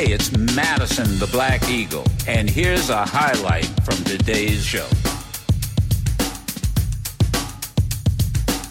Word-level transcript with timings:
Hey, 0.00 0.14
it's 0.14 0.34
Madison 0.56 1.18
the 1.18 1.26
Black 1.26 1.68
Eagle, 1.68 2.06
and 2.26 2.48
here's 2.48 2.88
a 2.88 3.04
highlight 3.04 3.66
from 3.84 4.02
today's 4.04 4.64
show. 4.64 4.86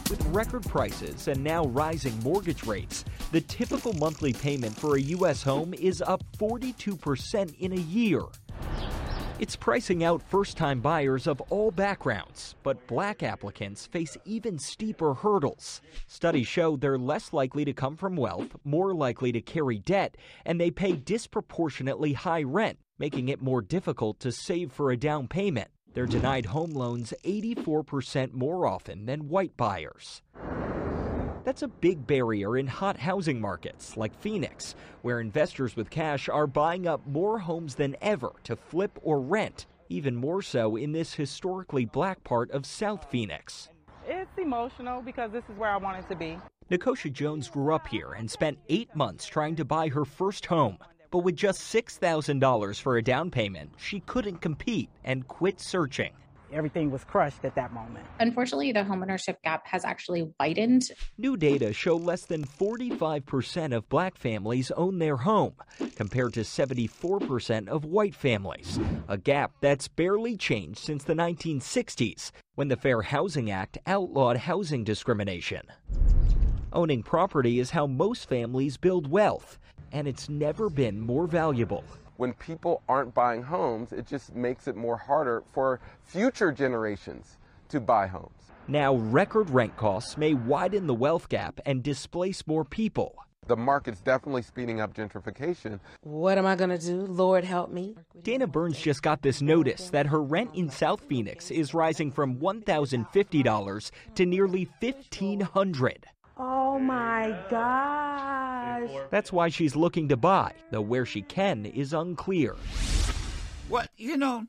With 0.09 0.25
record 0.31 0.63
prices 0.63 1.27
and 1.27 1.43
now 1.43 1.65
rising 1.65 2.17
mortgage 2.23 2.63
rates, 2.63 3.05
the 3.31 3.41
typical 3.41 3.93
monthly 3.93 4.33
payment 4.33 4.75
for 4.75 4.95
a 4.95 5.01
U.S. 5.01 5.43
home 5.43 5.75
is 5.75 6.01
up 6.01 6.23
42% 6.39 7.55
in 7.59 7.73
a 7.73 7.81
year. 7.81 8.23
It's 9.39 9.55
pricing 9.55 10.03
out 10.03 10.21
first 10.21 10.57
time 10.57 10.81
buyers 10.81 11.25
of 11.25 11.39
all 11.49 11.71
backgrounds, 11.71 12.55
but 12.61 12.85
black 12.87 13.23
applicants 13.23 13.85
face 13.85 14.17
even 14.25 14.59
steeper 14.59 15.13
hurdles. 15.13 15.79
Studies 16.07 16.45
show 16.45 16.75
they're 16.75 16.97
less 16.97 17.31
likely 17.31 17.63
to 17.63 17.71
come 17.71 17.95
from 17.95 18.17
wealth, 18.17 18.57
more 18.65 18.93
likely 18.93 19.31
to 19.31 19.39
carry 19.39 19.79
debt, 19.79 20.17
and 20.45 20.59
they 20.59 20.69
pay 20.69 20.91
disproportionately 20.91 22.11
high 22.11 22.43
rent, 22.43 22.79
making 22.97 23.29
it 23.29 23.41
more 23.41 23.61
difficult 23.61 24.19
to 24.19 24.33
save 24.33 24.73
for 24.73 24.91
a 24.91 24.97
down 24.97 25.29
payment. 25.29 25.69
They're 25.93 26.05
denied 26.05 26.47
home 26.47 26.71
loans 26.71 27.13
84% 27.23 28.33
more 28.33 28.67
often 28.67 29.05
than 29.05 29.29
white 29.29 29.55
buyers. 29.55 30.21
That's 31.43 31.61
a 31.61 31.67
big 31.67 32.05
barrier 32.05 32.57
in 32.57 32.67
hot 32.67 32.97
housing 32.97 33.39
markets 33.39 33.95
like 33.95 34.13
Phoenix, 34.19 34.75
where 35.01 35.21
investors 35.21 35.75
with 35.75 35.89
cash 35.89 36.27
are 36.27 36.47
buying 36.47 36.87
up 36.87 37.05
more 37.07 37.39
homes 37.39 37.75
than 37.75 37.95
ever 38.01 38.31
to 38.43 38.55
flip 38.55 38.99
or 39.01 39.21
rent, 39.21 39.65
even 39.87 40.15
more 40.15 40.41
so 40.41 40.75
in 40.75 40.91
this 40.91 41.13
historically 41.13 41.85
black 41.85 42.23
part 42.23 42.51
of 42.51 42.65
South 42.65 43.09
Phoenix. 43.09 43.69
It's 44.07 44.37
emotional 44.37 45.01
because 45.01 45.31
this 45.31 45.43
is 45.49 45.57
where 45.57 45.71
I 45.71 45.77
wanted 45.77 46.07
to 46.09 46.15
be. 46.15 46.37
Nikosha 46.69 47.11
Jones 47.11 47.49
grew 47.49 47.73
up 47.73 47.87
here 47.87 48.13
and 48.13 48.29
spent 48.29 48.59
eight 48.67 48.93
months 48.95 49.25
trying 49.25 49.55
to 49.55 49.65
buy 49.65 49.87
her 49.87 50.05
first 50.05 50.45
home. 50.45 50.77
But 51.09 51.19
with 51.19 51.35
just 51.35 51.73
$6,000 51.73 52.81
for 52.81 52.97
a 52.97 53.01
down 53.01 53.31
payment, 53.31 53.71
she 53.77 54.01
couldn't 54.01 54.41
compete 54.41 54.89
and 55.03 55.27
quit 55.27 55.59
searching 55.59 56.11
everything 56.53 56.91
was 56.91 57.03
crushed 57.03 57.45
at 57.45 57.55
that 57.55 57.73
moment. 57.73 58.05
Unfortunately, 58.19 58.71
the 58.71 58.79
homeownership 58.79 59.35
gap 59.43 59.65
has 59.67 59.85
actually 59.85 60.31
widened. 60.39 60.91
New 61.17 61.37
data 61.37 61.73
show 61.73 61.95
less 61.95 62.25
than 62.25 62.43
45% 62.43 63.75
of 63.75 63.89
black 63.89 64.17
families 64.17 64.71
own 64.71 64.99
their 64.99 65.17
home, 65.17 65.53
compared 65.95 66.33
to 66.33 66.41
74% 66.41 67.67
of 67.67 67.85
white 67.85 68.15
families, 68.15 68.79
a 69.07 69.17
gap 69.17 69.51
that's 69.61 69.87
barely 69.87 70.37
changed 70.37 70.79
since 70.79 71.03
the 71.03 71.13
1960s 71.13 72.31
when 72.55 72.67
the 72.67 72.77
Fair 72.77 73.01
Housing 73.01 73.51
Act 73.51 73.77
outlawed 73.87 74.37
housing 74.37 74.83
discrimination. 74.83 75.63
Owning 76.73 77.03
property 77.03 77.59
is 77.59 77.71
how 77.71 77.87
most 77.87 78.29
families 78.29 78.77
build 78.77 79.09
wealth, 79.09 79.57
and 79.91 80.07
it's 80.07 80.29
never 80.29 80.69
been 80.69 80.99
more 80.99 81.25
valuable 81.25 81.83
when 82.19 82.33
people 82.33 82.83
aren't 82.89 83.13
buying 83.13 83.41
homes, 83.41 83.93
it 83.93 84.05
just 84.05 84.35
makes 84.35 84.67
it 84.67 84.75
more 84.75 84.97
harder 84.97 85.41
for 85.53 85.79
future 86.03 86.51
generations 86.51 87.37
to 87.69 87.79
buy 87.79 88.07
homes. 88.07 88.51
Now, 88.67 88.95
record 88.95 89.49
rent 89.49 89.77
costs 89.77 90.17
may 90.17 90.33
widen 90.33 90.85
the 90.85 90.93
wealth 90.93 91.29
gap 91.29 91.61
and 91.65 91.81
displace 91.81 92.45
more 92.45 92.65
people. 92.65 93.15
The 93.47 93.55
market's 93.55 94.01
definitely 94.01 94.41
speeding 94.41 94.81
up 94.81 94.93
gentrification. 94.93 95.79
What 96.01 96.37
am 96.37 96.45
I 96.45 96.57
going 96.57 96.71
to 96.71 96.77
do? 96.77 97.05
Lord 97.05 97.45
help 97.45 97.71
me. 97.71 97.95
Dana 98.21 98.47
Burns 98.47 98.77
just 98.77 99.01
got 99.01 99.21
this 99.21 99.41
notice 99.41 99.89
that 99.91 100.07
her 100.07 100.21
rent 100.21 100.51
in 100.53 100.69
South 100.69 101.01
Phoenix 101.07 101.49
is 101.49 101.73
rising 101.73 102.11
from 102.11 102.35
$1,050 102.35 103.91
to 104.15 104.25
nearly 104.25 104.69
1,500. 104.81 106.05
Oh 106.37 106.77
my 106.77 107.31
gosh. 108.59 108.89
That's 109.09 109.31
why 109.31 109.49
she's 109.49 109.75
looking 109.75 110.09
to 110.09 110.17
buy, 110.17 110.53
though 110.71 110.81
where 110.81 111.05
she 111.05 111.21
can 111.21 111.65
is 111.65 111.93
unclear. 111.93 112.55
What, 113.67 113.89
you 113.97 114.17
know, 114.17 114.45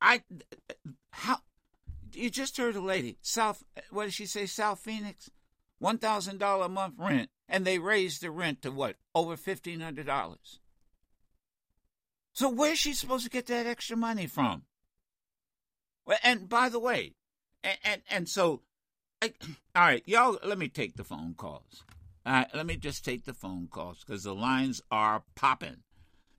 I, 0.00 0.22
how, 1.10 1.38
you 2.12 2.30
just 2.30 2.56
heard 2.56 2.76
a 2.76 2.80
lady, 2.80 3.18
South, 3.22 3.62
what 3.90 4.04
did 4.04 4.14
she 4.14 4.26
say, 4.26 4.46
South 4.46 4.80
Phoenix? 4.80 5.30
$1,000 5.82 6.64
a 6.64 6.68
month 6.68 6.94
rent, 6.98 7.30
and 7.48 7.64
they 7.64 7.78
raised 7.78 8.22
the 8.22 8.30
rent 8.30 8.62
to 8.62 8.70
what, 8.70 8.96
over 9.14 9.36
$1,500? 9.36 10.36
So 12.32 12.48
where's 12.48 12.78
she 12.78 12.92
supposed 12.92 13.24
to 13.24 13.30
get 13.30 13.46
that 13.46 13.66
extra 13.66 13.96
money 13.96 14.26
from? 14.26 14.62
And 16.22 16.48
by 16.48 16.68
the 16.68 16.80
way, 16.80 17.14
and, 17.62 17.78
and, 17.84 18.02
and 18.10 18.28
so 18.28 18.62
I, 19.22 19.32
all 19.76 19.82
right, 19.82 20.02
y'all, 20.06 20.38
let 20.44 20.58
me 20.58 20.68
take 20.68 20.96
the 20.96 21.04
phone 21.04 21.34
calls. 21.36 21.84
All 22.26 22.32
right, 22.32 22.54
let 22.54 22.66
me 22.66 22.76
just 22.76 23.04
take 23.04 23.24
the 23.24 23.34
phone 23.34 23.68
calls 23.70 24.04
because 24.04 24.24
the 24.24 24.34
lines 24.34 24.80
are 24.90 25.22
popping. 25.34 25.78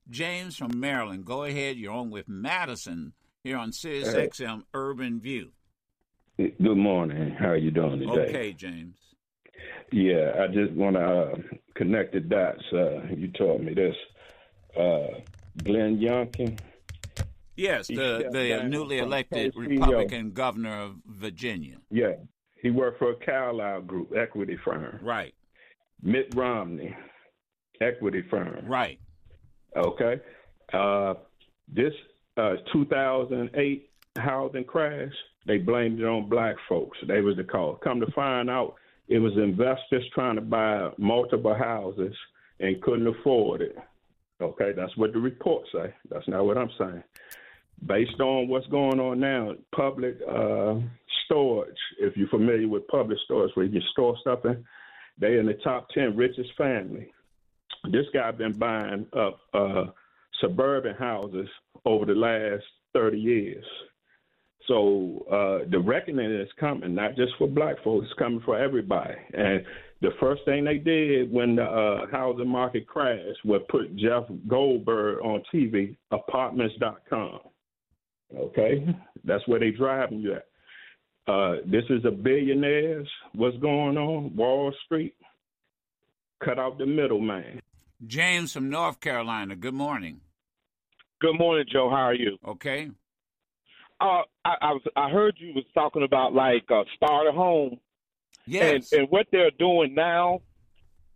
James 0.09 0.55
from 0.55 0.79
Maryland, 0.79 1.25
go 1.25 1.43
ahead. 1.43 1.77
You're 1.77 1.93
on 1.93 2.09
with 2.09 2.27
Madison 2.27 3.13
here 3.43 3.57
on 3.57 3.71
Sirius 3.71 4.13
hey. 4.13 4.27
XM 4.27 4.63
Urban 4.73 5.19
View. 5.19 5.51
Good 6.37 6.77
morning. 6.77 7.35
How 7.37 7.49
are 7.49 7.57
you 7.57 7.71
doing 7.71 7.99
today? 7.99 8.11
Okay, 8.11 8.53
James. 8.53 8.97
Yeah, 9.91 10.33
I 10.41 10.47
just 10.47 10.71
want 10.73 10.95
to 10.95 11.01
uh, 11.01 11.35
connect 11.75 12.13
the 12.13 12.19
dots. 12.19 12.63
Uh, 12.73 13.13
you 13.15 13.31
told 13.37 13.61
me 13.63 13.73
this. 13.73 13.95
Uh, 14.75 15.19
Glenn 15.63 15.99
Youngkin. 15.99 16.57
Yes, 17.55 17.87
the 17.87 18.29
the 18.31 18.63
newly 18.63 18.97
elected 18.97 19.53
Republican 19.55 20.31
governor 20.31 20.81
of 20.81 20.95
Virginia. 21.05 21.77
Yeah, 21.91 22.13
he 22.61 22.69
worked 22.69 22.99
for 22.99 23.11
a 23.11 23.15
Carlyle 23.15 23.81
Group 23.81 24.13
equity 24.15 24.57
firm. 24.63 24.99
Right. 25.01 25.33
Mitt 26.01 26.33
Romney, 26.35 26.95
equity 27.81 28.23
firm. 28.29 28.65
Right. 28.65 28.99
Okay. 29.75 30.19
Uh, 30.73 31.15
this 31.67 31.93
uh, 32.37 32.55
2008 32.73 33.89
housing 34.17 34.63
crash, 34.63 35.11
they 35.47 35.57
blamed 35.57 35.99
it 35.99 36.05
on 36.05 36.29
black 36.29 36.55
folks. 36.69 36.97
They 37.07 37.21
was 37.21 37.37
the 37.37 37.43
cause. 37.43 37.79
Come 37.83 37.99
to 37.99 38.11
find 38.11 38.49
out, 38.49 38.75
it 39.07 39.19
was 39.19 39.33
investors 39.37 40.05
trying 40.13 40.35
to 40.35 40.41
buy 40.41 40.89
multiple 40.97 41.55
houses 41.55 42.15
and 42.59 42.81
couldn't 42.81 43.07
afford 43.07 43.61
it. 43.61 43.75
Okay, 44.41 44.71
that's 44.75 44.95
what 44.97 45.13
the 45.13 45.19
reports 45.19 45.69
say. 45.73 45.93
That's 46.09 46.27
not 46.27 46.45
what 46.45 46.57
I'm 46.57 46.71
saying. 46.77 47.03
Based 47.85 48.19
on 48.19 48.47
what's 48.47 48.67
going 48.67 48.99
on 48.99 49.19
now, 49.19 49.53
public 49.75 50.17
uh, 50.27 50.75
storage, 51.31 51.77
if 51.99 52.17
you're 52.17 52.27
familiar 52.27 52.67
with 52.67 52.87
public 52.87 53.17
storage 53.23 53.51
where 53.55 53.65
you 53.65 53.71
can 53.71 53.89
store 53.91 54.17
stuff 54.19 54.43
in, 54.45 54.63
they 55.17 55.37
in 55.37 55.45
the 55.45 55.53
top 55.63 55.87
10 55.93 56.17
richest 56.17 56.49
family. 56.57 57.11
This 57.91 58.05
guy 58.13 58.31
been 58.31 58.57
buying 58.57 59.05
up 59.17 59.39
uh, 59.53 59.85
suburban 60.41 60.95
houses 60.95 61.47
over 61.85 62.05
the 62.05 62.13
last 62.13 62.63
30 62.93 63.17
years. 63.17 63.65
So 64.67 65.25
uh, 65.31 65.69
the 65.69 65.79
reckoning 65.79 66.31
is 66.31 66.49
coming, 66.59 66.93
not 66.93 67.15
just 67.15 67.31
for 67.37 67.47
black 67.47 67.83
folks, 67.83 68.07
it's 68.09 68.19
coming 68.19 68.41
for 68.45 68.57
everybody. 68.59 69.15
And 69.33 69.63
the 70.01 70.11
first 70.19 70.43
thing 70.45 70.65
they 70.65 70.77
did 70.77 71.31
when 71.31 71.55
the 71.55 71.63
uh, 71.63 72.05
housing 72.11 72.47
market 72.47 72.87
crashed 72.87 73.43
was 73.43 73.61
put 73.69 73.95
Jeff 73.95 74.23
Goldberg 74.47 75.23
on 75.23 75.41
TV, 75.53 75.95
apartments.com. 76.11 77.39
Okay? 78.37 78.85
That's 79.23 79.47
where 79.47 79.59
they 79.59 79.71
driving 79.71 80.19
you 80.19 80.35
at. 80.35 80.45
Uh, 81.27 81.57
this 81.65 81.83
is 81.89 82.03
a 82.05 82.11
billionaires. 82.11 83.09
What's 83.33 83.57
going 83.57 83.97
on? 83.97 84.35
Wall 84.35 84.73
Street. 84.85 85.15
Cut 86.43 86.57
out 86.57 86.77
the 86.77 86.85
middleman. 86.85 87.61
James 88.07 88.53
from 88.53 88.69
North 88.69 88.99
Carolina. 88.99 89.55
Good 89.55 89.75
morning. 89.75 90.21
Good 91.19 91.37
morning, 91.37 91.65
Joe. 91.71 91.89
How 91.89 92.07
are 92.07 92.15
you? 92.15 92.37
Okay. 92.47 92.89
Uh, 93.99 94.23
I, 94.43 94.55
I 94.61 94.71
was 94.71 94.81
I 94.95 95.09
heard 95.11 95.35
you 95.37 95.53
was 95.53 95.65
talking 95.75 96.01
about 96.01 96.33
like 96.33 96.65
uh, 96.71 96.83
starter 96.95 97.31
home. 97.31 97.77
Yes. 98.47 98.91
And, 98.91 99.01
and 99.01 99.09
what 99.11 99.27
they're 99.31 99.51
doing 99.59 99.93
now 99.93 100.41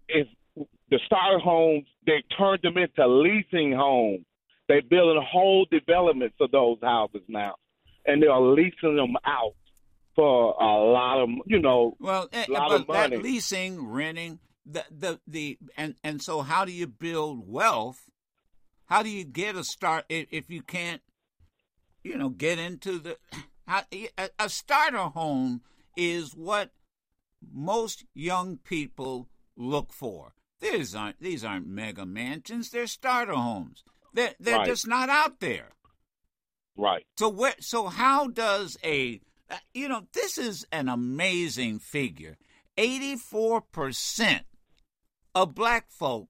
is 0.07 0.27
the 0.55 0.99
starter 1.07 1.39
homes. 1.39 1.87
They 2.05 2.23
turned 2.37 2.61
them 2.61 2.77
into 2.77 3.07
leasing 3.07 3.73
homes. 3.73 4.25
They're 4.67 4.83
building 4.83 5.23
whole 5.27 5.65
developments 5.71 6.35
of 6.39 6.51
those 6.51 6.77
houses 6.83 7.21
now, 7.27 7.55
and 8.05 8.21
they're 8.21 8.39
leasing 8.39 8.95
them 8.95 9.15
out 9.25 9.55
for 10.15 10.55
a 10.59 10.65
lot 10.65 11.21
of 11.21 11.29
you 11.45 11.59
know 11.59 11.95
well 11.99 12.29
eh, 12.31 12.45
a 12.47 12.51
lot 12.51 12.71
of 12.71 12.87
money. 12.87 13.15
that 13.17 13.23
leasing 13.23 13.85
renting 13.85 14.39
the 14.65 14.83
the 14.89 15.19
the 15.27 15.57
and 15.77 15.95
and 16.03 16.21
so 16.21 16.41
how 16.41 16.65
do 16.65 16.71
you 16.71 16.87
build 16.87 17.43
wealth? 17.47 18.09
How 18.87 19.03
do 19.03 19.09
you 19.09 19.23
get 19.23 19.55
a 19.55 19.63
start 19.63 20.05
if, 20.09 20.27
if 20.31 20.49
you 20.49 20.61
can't 20.61 21.01
you 22.03 22.17
know 22.17 22.29
get 22.29 22.59
into 22.59 22.99
the 22.99 23.17
how, 23.67 23.83
a, 23.91 24.29
a 24.39 24.49
starter 24.49 24.97
home 24.97 25.61
is 25.95 26.35
what 26.35 26.71
most 27.53 28.05
young 28.13 28.57
people 28.57 29.29
look 29.55 29.93
for. 29.93 30.33
These 30.59 30.95
aren't 30.95 31.19
these 31.19 31.43
aren't 31.43 31.67
mega 31.67 32.05
mansions. 32.05 32.69
They're 32.69 32.87
starter 32.87 33.33
homes. 33.33 33.83
They're, 34.13 34.33
they're 34.39 34.57
right. 34.59 34.67
just 34.67 34.87
not 34.87 35.09
out 35.09 35.39
there. 35.39 35.69
Right. 36.77 37.05
So 37.17 37.29
where 37.29 37.55
so 37.59 37.87
how 37.87 38.27
does 38.27 38.77
a 38.83 39.21
Uh, 39.49 39.57
you 39.73 39.87
know, 39.87 40.07
this 40.13 40.37
is 40.37 40.65
an 40.71 40.89
amazing 40.89 41.79
figure. 41.79 42.37
84% 42.77 44.41
of 45.33 45.55
black 45.55 45.91
folk 45.91 46.27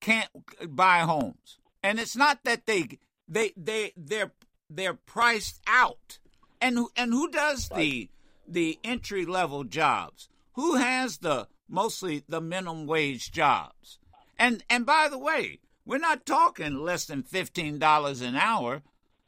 can't 0.00 0.28
buy 0.68 1.00
homes, 1.00 1.58
and 1.82 1.98
it's 1.98 2.16
not 2.16 2.40
that 2.44 2.66
they 2.66 2.98
they 3.28 3.52
they 3.56 3.92
they're 3.96 4.32
they're 4.68 4.94
priced 4.94 5.60
out. 5.66 6.18
And 6.60 6.76
who 6.76 6.90
and 6.96 7.12
who 7.12 7.28
does 7.28 7.68
the 7.68 8.08
the 8.46 8.78
entry 8.84 9.24
level 9.24 9.64
jobs? 9.64 10.28
Who 10.54 10.76
has 10.76 11.18
the 11.18 11.48
mostly 11.68 12.24
the 12.28 12.40
minimum 12.40 12.86
wage 12.86 13.32
jobs? 13.32 13.98
And 14.38 14.64
and 14.68 14.84
by 14.84 15.08
the 15.08 15.18
way, 15.18 15.60
we're 15.84 15.98
not 15.98 16.26
talking 16.26 16.78
less 16.78 17.06
than 17.06 17.22
fifteen 17.22 17.78
dollars 17.78 18.20
an 18.20 18.36
hour. 18.36 18.82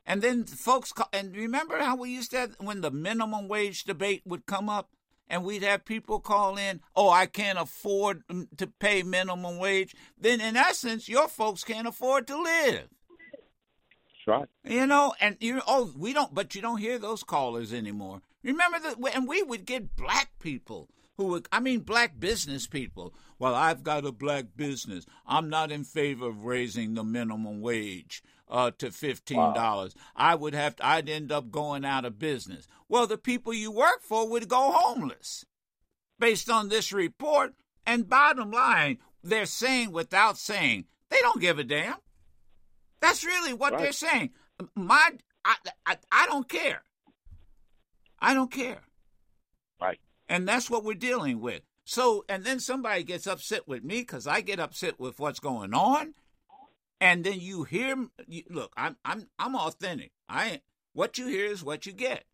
And 0.07 0.21
then 0.21 0.45
folks, 0.45 0.93
call, 0.93 1.09
and 1.13 1.35
remember 1.35 1.79
how 1.79 1.97
we 1.97 2.11
used 2.11 2.31
to 2.33 2.39
have, 2.39 2.57
when 2.59 2.83
the 2.83 2.91
minimum 2.91 3.49
wage 3.49 3.85
debate 3.85 4.23
would 4.27 4.47
come 4.47 4.69
up, 4.69 4.91
and 5.29 5.45
we'd 5.45 5.63
have 5.63 5.87
people 5.87 6.21
call 6.21 6.59
in, 6.59 6.81
"Oh, 6.95 7.09
I 7.09 7.27
can't 7.27 7.59
afford 7.59 8.27
mm, 8.29 8.47
to 8.59 8.67
pay 8.67 9.03
minimum 9.03 9.59
wage." 9.59 9.95
Then, 10.19 10.41
in 10.41 10.57
essence, 10.57 11.09
your 11.09 11.29
folks 11.29 11.65
can't 11.65 11.89
afford 11.89 12.27
to 12.27 12.37
live. 12.37 12.89
That's 12.91 14.27
right. 14.27 14.49
You 14.63 14.87
know, 14.87 15.15
and 15.21 15.37
you 15.41 15.63
oh, 15.67 15.93
we 15.97 16.13
don't, 16.13 16.35
but 16.35 16.55
you 16.55 16.61
don't 16.61 16.79
hear 16.79 16.99
those 16.99 17.23
callers 17.23 17.73
anymore. 17.73 18.21
Remember 18.43 18.79
that, 18.81 18.97
and 19.15 19.27
we 19.27 19.43
would 19.43 19.65
get 19.65 19.97
black 19.97 20.33
people 20.39 20.91
who 21.17 21.27
would, 21.29 21.49
I 21.51 21.61
mean, 21.61 21.81
black 21.81 22.21
business 22.21 22.67
people. 22.67 23.15
Well, 23.39 23.55
I've 23.55 23.83
got 23.83 24.05
a 24.05 24.13
black 24.13 24.47
business. 24.57 25.07
I'm 25.27 25.49
not 25.49 25.73
in 25.73 25.85
favor 25.85 26.29
of 26.29 26.45
raising 26.45 26.95
the 26.95 27.05
minimum 27.05 27.61
wage 27.61 28.23
uh, 28.49 28.71
to 28.79 28.91
fifteen 28.91 29.55
dollars. 29.55 29.95
Wow. 29.95 30.03
I 30.17 30.35
would 30.35 30.55
have 30.55 30.77
to, 30.77 30.87
I'd 30.87 31.09
end 31.09 31.33
up 31.33 31.51
going 31.51 31.85
out 31.85 32.05
of 32.05 32.19
business. 32.19 32.67
Well, 32.89 33.07
the 33.07 33.19
people 33.19 33.53
you 33.53 33.71
work 33.71 34.03
for 34.03 34.29
would 34.29 34.49
go 34.49 34.73
homeless, 34.73 35.45
based 36.19 36.51
on 36.51 36.69
this 36.69 36.93
report. 36.93 37.55
And 37.87 38.09
bottom 38.09 38.51
line, 38.51 38.97
they're 39.23 39.45
saying 39.45 39.93
without 39.93 40.39
saying 40.39 40.87
they 41.11 41.19
don't 41.21 41.41
give 41.41 41.59
a 41.59 41.65
damn. 41.65 41.97
That's 43.01 43.25
really 43.25 43.53
what 43.53 43.75
right. 43.75 43.83
they're 43.83 43.93
saying. 43.93 44.31
My, 44.75 45.11
I, 45.45 45.57
I, 45.85 45.97
I 46.11 46.27
don't 46.27 46.49
care. 46.49 46.83
I 48.19 48.33
don't 48.33 48.51
care. 48.51 48.81
Right. 49.79 50.01
And 50.31 50.49
that's 50.49 50.71
what 50.71 50.83
we're 50.83 50.95
dealing 50.95 51.41
with. 51.41 51.61
So, 51.85 52.25
and 52.27 52.45
then 52.45 52.59
somebody 52.59 53.03
gets 53.03 53.27
upset 53.27 53.69
with 53.69 53.85
me 53.85 54.01
because 54.01 54.27
I 54.27 54.41
get 54.41 54.59
upset 54.59 54.99
with 54.99 55.19
what's 55.19 55.41
going 55.41 55.75
on, 55.75 56.15
and 57.05 57.23
then 57.23 57.39
you 57.39 57.65
hear 57.65 58.07
look 58.49 58.73
i'm 58.79 58.97
i'm 59.05 59.29
i'm 59.39 59.55
authentic. 59.55 60.13
I 60.27 60.63
what 60.95 61.19
you 61.19 61.27
hear 61.27 61.45
is 61.45 61.63
what 61.63 61.85
you 61.85 61.93
get. 61.93 62.25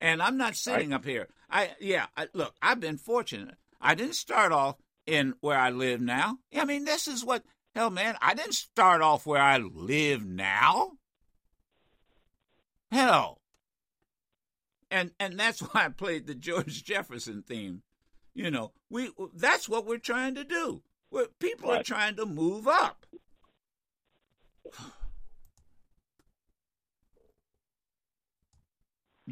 And 0.00 0.22
i'm 0.22 0.36
not 0.36 0.54
sitting 0.54 0.92
up 0.92 1.04
here. 1.04 1.26
I 1.50 1.72
yeah 1.80 2.06
I, 2.16 2.28
look 2.32 2.54
i've 2.62 2.78
been 2.78 2.98
fortunate. 2.98 3.56
I 3.80 3.96
didn't 3.96 4.14
start 4.14 4.52
off 4.52 4.76
in 5.06 5.34
where 5.40 5.58
i 5.58 5.70
live 5.70 6.00
now. 6.00 6.38
I 6.56 6.64
mean 6.64 6.84
this 6.84 7.08
is 7.08 7.24
what 7.24 7.42
hell 7.74 7.90
man 7.90 8.16
i 8.22 8.32
didn't 8.32 8.54
start 8.54 9.02
off 9.02 9.26
where 9.26 9.42
i 9.42 9.58
live 9.58 10.24
now. 10.24 10.92
Hell. 12.92 13.40
And 14.88 15.10
and 15.18 15.38
that's 15.38 15.60
why 15.72 15.86
i 15.86 15.88
played 15.88 16.28
the 16.28 16.36
george 16.36 16.84
jefferson 16.90 17.42
theme. 17.42 17.82
You 18.34 18.52
know 18.52 18.70
we 18.88 19.10
that's 19.34 19.68
what 19.68 19.84
we're 19.84 19.98
trying 19.98 20.36
to 20.36 20.44
do. 20.44 20.82
We're, 21.10 21.26
people 21.40 21.70
right. 21.70 21.80
are 21.80 21.82
trying 21.82 22.16
to 22.16 22.26
move 22.26 22.68
up 22.68 23.06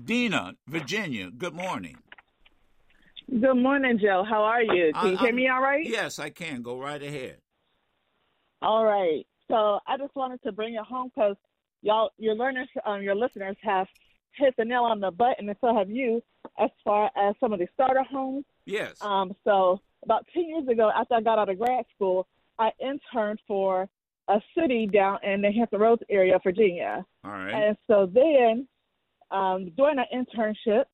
Dina, 0.04 0.54
Virginia, 0.66 1.30
good 1.30 1.54
morning. 1.54 1.96
Good 3.28 3.54
morning, 3.54 3.98
Joe. 4.00 4.24
How 4.28 4.42
are 4.42 4.62
you? 4.62 4.92
Can 4.94 5.12
you 5.12 5.18
hear 5.18 5.32
me 5.32 5.48
all 5.48 5.60
right? 5.60 5.84
Yes, 5.84 6.18
I 6.18 6.30
can. 6.30 6.62
Go 6.62 6.78
right 6.78 7.02
ahead. 7.02 7.38
All 8.62 8.84
right. 8.84 9.26
So 9.48 9.80
I 9.86 9.96
just 9.96 10.14
wanted 10.14 10.42
to 10.42 10.52
bring 10.52 10.74
it 10.74 10.84
home 10.84 11.10
because 11.14 11.36
y'all, 11.82 12.10
your 12.18 12.34
learners, 12.34 12.68
um, 12.84 13.02
your 13.02 13.16
listeners 13.16 13.56
have 13.62 13.86
hit 14.32 14.54
the 14.58 14.64
nail 14.64 14.82
on 14.82 15.00
the 15.00 15.10
button, 15.10 15.48
and 15.48 15.56
so 15.60 15.74
have 15.74 15.90
you, 15.90 16.22
as 16.58 16.70
far 16.84 17.10
as 17.16 17.34
some 17.40 17.52
of 17.52 17.58
the 17.58 17.66
starter 17.74 18.04
homes. 18.04 18.44
Yes. 18.64 18.98
Um. 19.00 19.32
So 19.44 19.80
about 20.04 20.26
ten 20.32 20.48
years 20.48 20.68
ago, 20.68 20.90
after 20.94 21.14
I 21.14 21.20
got 21.20 21.38
out 21.38 21.48
of 21.48 21.58
grad 21.58 21.84
school, 21.94 22.28
I 22.58 22.70
interned 22.80 23.40
for 23.48 23.88
a 24.28 24.40
city 24.58 24.86
down 24.86 25.18
in 25.22 25.40
the 25.40 25.50
Hampton 25.52 25.80
Roads 25.80 26.02
area, 26.10 26.36
of 26.36 26.42
Virginia. 26.42 27.04
All 27.24 27.30
right. 27.30 27.68
And 27.68 27.76
so 27.86 28.10
then, 28.12 28.66
um, 29.30 29.70
during 29.76 29.96
that 29.96 30.08
internship, 30.12 30.84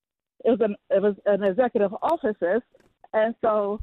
it 0.45 0.49
was 0.49 0.59
an 0.61 0.75
it 0.89 1.01
was 1.01 1.15
an 1.25 1.43
executive 1.43 1.93
offices, 2.01 2.61
and 3.13 3.33
so 3.41 3.79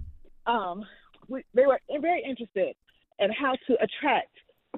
um, 0.47 0.85
we, 1.29 1.43
they 1.55 1.67
were 1.67 1.81
very 2.01 2.23
interested 2.23 2.75
in 3.19 3.31
how 3.33 3.55
to 3.67 3.75
attract 3.83 4.31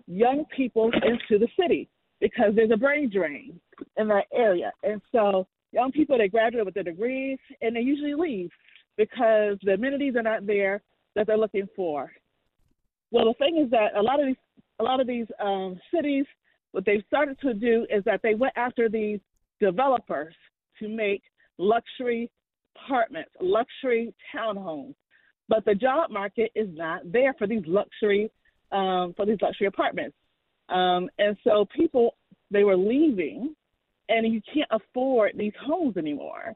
young 0.06 0.44
people 0.54 0.90
into 0.94 1.38
the 1.38 1.48
city 1.58 1.88
because 2.20 2.54
there's 2.54 2.70
a 2.72 2.76
brain 2.76 3.10
drain 3.12 3.58
in 3.96 4.08
that 4.08 4.26
area, 4.32 4.72
and 4.82 5.00
so 5.10 5.46
young 5.72 5.90
people 5.90 6.18
they 6.18 6.28
graduate 6.28 6.64
with 6.64 6.74
their 6.74 6.82
degrees 6.82 7.38
and 7.62 7.74
they 7.74 7.80
usually 7.80 8.14
leave 8.14 8.50
because 8.96 9.56
the 9.62 9.72
amenities 9.72 10.14
are 10.16 10.22
not 10.22 10.46
there 10.46 10.82
that 11.14 11.26
they're 11.26 11.38
looking 11.38 11.66
for. 11.74 12.12
Well, 13.10 13.26
the 13.26 13.34
thing 13.34 13.62
is 13.62 13.70
that 13.70 13.96
a 13.96 14.02
lot 14.02 14.20
of 14.20 14.26
these 14.26 14.36
a 14.78 14.82
lot 14.82 15.00
of 15.00 15.06
these 15.06 15.26
um, 15.40 15.78
cities, 15.94 16.24
what 16.72 16.84
they've 16.84 17.04
started 17.06 17.38
to 17.40 17.54
do 17.54 17.86
is 17.90 18.02
that 18.04 18.20
they 18.22 18.34
went 18.34 18.54
after 18.56 18.88
these 18.88 19.20
developers 19.60 20.34
to 20.80 20.88
make 20.88 21.22
luxury 21.58 22.30
apartments, 22.76 23.30
luxury 23.40 24.14
townhomes. 24.34 24.94
But 25.48 25.64
the 25.64 25.74
job 25.74 26.10
market 26.10 26.50
is 26.54 26.68
not 26.72 27.00
there 27.10 27.34
for 27.34 27.46
these 27.46 27.62
luxury 27.66 28.30
um, 28.70 29.12
for 29.16 29.26
these 29.26 29.36
luxury 29.42 29.66
apartments, 29.66 30.16
um, 30.70 31.10
and 31.18 31.36
so 31.44 31.66
people 31.76 32.16
they 32.50 32.64
were 32.64 32.76
leaving, 32.76 33.54
and 34.08 34.32
you 34.32 34.40
can't 34.52 34.68
afford 34.70 35.32
these 35.36 35.52
homes 35.62 35.98
anymore. 35.98 36.54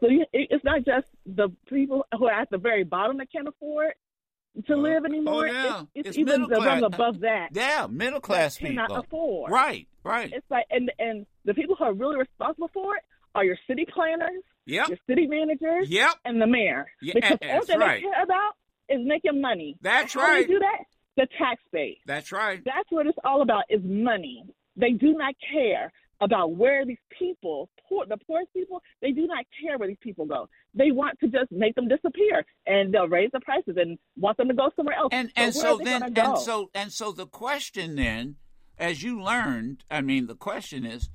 So 0.00 0.08
you, 0.08 0.24
it's 0.32 0.64
not 0.64 0.84
just 0.86 1.08
the 1.26 1.48
people 1.68 2.06
who 2.16 2.26
are 2.26 2.40
at 2.40 2.48
the 2.50 2.56
very 2.56 2.84
bottom 2.84 3.18
that 3.18 3.30
can't 3.30 3.48
afford 3.48 3.92
to 4.66 4.76
live 4.76 5.04
anymore. 5.04 5.48
Oh, 5.48 5.52
yeah. 5.52 5.80
It's, 5.80 5.88
it's, 5.94 6.08
it's 6.08 6.18
even 6.18 6.46
class. 6.46 6.82
above 6.82 7.20
that. 7.20 7.48
Yeah, 7.52 7.86
middle 7.88 8.20
class 8.20 8.58
people 8.58 8.84
cannot 8.84 9.04
afford. 9.04 9.50
Right, 9.50 9.86
right. 10.04 10.32
It's 10.32 10.46
like 10.50 10.66
and 10.70 10.90
and 10.98 11.26
the 11.44 11.54
people 11.54 11.76
who 11.76 11.84
are 11.84 11.92
really 11.94 12.16
responsible 12.18 12.70
for 12.72 12.96
it 12.96 13.02
are 13.34 13.44
your 13.44 13.56
city 13.66 13.86
planners, 13.92 14.42
yep. 14.66 14.88
your 14.88 14.98
city 15.08 15.26
managers, 15.26 15.88
yep. 15.88 16.14
and 16.24 16.40
the 16.40 16.46
mayor. 16.46 16.86
Yeah, 17.00 17.14
because 17.14 17.38
all 17.42 17.66
they 17.66 17.76
right. 17.76 18.02
care 18.02 18.22
about 18.22 18.54
is 18.88 19.00
making 19.04 19.40
money. 19.40 19.76
That's 19.80 20.14
How 20.14 20.20
right. 20.20 20.46
do 20.46 20.54
do 20.54 20.58
that? 20.60 20.84
The 21.16 21.26
tax 21.38 21.60
base. 21.72 21.98
That's 22.06 22.32
right. 22.32 22.62
That's 22.64 22.90
what 22.90 23.06
it's 23.06 23.18
all 23.24 23.42
about 23.42 23.64
is 23.68 23.80
money. 23.84 24.44
They 24.76 24.92
do 24.92 25.14
not 25.14 25.34
care 25.52 25.92
about 26.20 26.52
where 26.52 26.84
these 26.84 26.98
people, 27.16 27.68
poor, 27.88 28.04
the 28.06 28.16
poorest 28.16 28.52
people, 28.52 28.82
they 29.00 29.12
do 29.12 29.26
not 29.26 29.44
care 29.62 29.78
where 29.78 29.88
these 29.88 29.98
people 30.00 30.26
go. 30.26 30.48
They 30.74 30.90
want 30.90 31.18
to 31.20 31.28
just 31.28 31.50
make 31.50 31.74
them 31.74 31.88
disappear, 31.88 32.44
and 32.66 32.92
they'll 32.92 33.08
raise 33.08 33.30
the 33.32 33.40
prices 33.40 33.76
and 33.76 33.98
want 34.16 34.36
them 34.36 34.48
to 34.48 34.54
go 34.54 34.70
somewhere 34.76 34.96
else. 34.96 35.10
And 35.12 35.30
and 35.36 35.54
so 35.54 35.78
then 35.82 36.02
and 36.02 36.38
so 36.38 36.70
and 36.74 36.92
so 36.92 37.12
the 37.12 37.26
question 37.26 37.96
then, 37.96 38.36
as 38.78 39.02
you 39.02 39.22
learned, 39.22 39.84
I 39.90 40.00
mean, 40.00 40.26
the 40.26 40.36
question 40.36 40.84
is, 40.84 41.10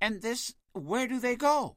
and 0.00 0.22
this, 0.22 0.54
where 0.72 1.06
do 1.06 1.18
they 1.18 1.36
go? 1.36 1.76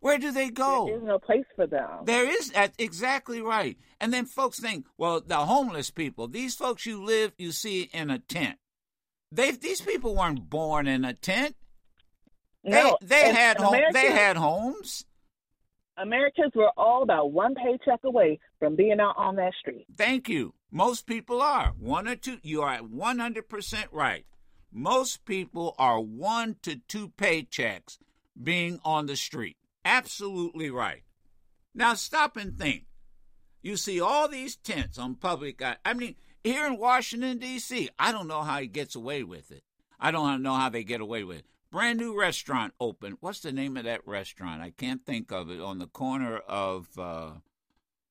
Where 0.00 0.18
do 0.18 0.30
they 0.30 0.50
go? 0.50 0.86
There 0.86 0.96
is 0.96 1.02
no 1.02 1.18
place 1.18 1.44
for 1.56 1.66
them. 1.66 2.04
There 2.04 2.28
is 2.28 2.50
that's 2.50 2.76
exactly 2.78 3.40
right. 3.42 3.76
And 4.00 4.12
then 4.12 4.26
folks 4.26 4.60
think, 4.60 4.86
well, 4.96 5.20
the 5.20 5.36
homeless 5.36 5.90
people, 5.90 6.28
these 6.28 6.54
folks 6.54 6.86
you 6.86 7.02
live, 7.02 7.32
you 7.36 7.50
see 7.50 7.90
in 7.92 8.10
a 8.10 8.18
tent. 8.18 8.58
They 9.30 9.50
these 9.50 9.80
people 9.80 10.14
weren't 10.14 10.48
born 10.48 10.86
in 10.86 11.04
a 11.04 11.12
tent. 11.12 11.54
No, 12.64 12.98
they, 13.00 13.06
they 13.06 13.32
had 13.32 13.58
home, 13.58 13.80
they 13.92 14.10
had 14.10 14.36
homes. 14.36 15.04
Americans 15.96 16.52
were 16.54 16.70
all 16.76 17.02
about 17.02 17.32
one 17.32 17.54
paycheck 17.54 18.00
away 18.04 18.38
from 18.58 18.76
being 18.76 19.00
out 19.00 19.16
on 19.16 19.36
that 19.36 19.52
street. 19.60 19.86
Thank 19.96 20.28
you. 20.28 20.54
Most 20.70 21.06
people 21.06 21.42
are 21.42 21.74
one 21.78 22.06
or 22.06 22.16
two. 22.16 22.38
You 22.42 22.62
are 22.62 22.78
one 22.78 23.18
hundred 23.18 23.48
percent 23.48 23.88
right. 23.92 24.24
Most 24.72 25.24
people 25.24 25.74
are 25.78 26.00
one 26.00 26.56
to 26.62 26.76
two 26.88 27.08
paychecks 27.08 27.98
being 28.40 28.80
on 28.84 29.06
the 29.06 29.16
street. 29.16 29.56
Absolutely 29.84 30.70
right. 30.70 31.02
Now 31.74 31.94
stop 31.94 32.36
and 32.36 32.58
think. 32.58 32.84
You 33.62 33.76
see 33.76 34.00
all 34.00 34.28
these 34.28 34.56
tents 34.56 34.98
on 34.98 35.14
public. 35.14 35.62
I 35.84 35.94
mean, 35.94 36.16
here 36.48 36.66
in 36.66 36.78
Washington, 36.78 37.38
D.C., 37.38 37.90
I 37.98 38.12
don't 38.12 38.28
know 38.28 38.42
how 38.42 38.58
he 38.60 38.66
gets 38.66 38.94
away 38.94 39.22
with 39.22 39.50
it. 39.50 39.62
I 40.00 40.10
don't 40.10 40.42
know 40.42 40.54
how 40.54 40.68
they 40.68 40.84
get 40.84 41.00
away 41.00 41.24
with 41.24 41.38
it. 41.38 41.46
Brand 41.70 41.98
new 41.98 42.18
restaurant 42.18 42.72
open. 42.80 43.18
What's 43.20 43.40
the 43.40 43.52
name 43.52 43.76
of 43.76 43.84
that 43.84 44.06
restaurant? 44.06 44.62
I 44.62 44.70
can't 44.70 45.04
think 45.04 45.30
of 45.32 45.50
it. 45.50 45.60
On 45.60 45.78
the 45.78 45.86
corner 45.86 46.38
of 46.38 46.88
uh, 46.98 47.30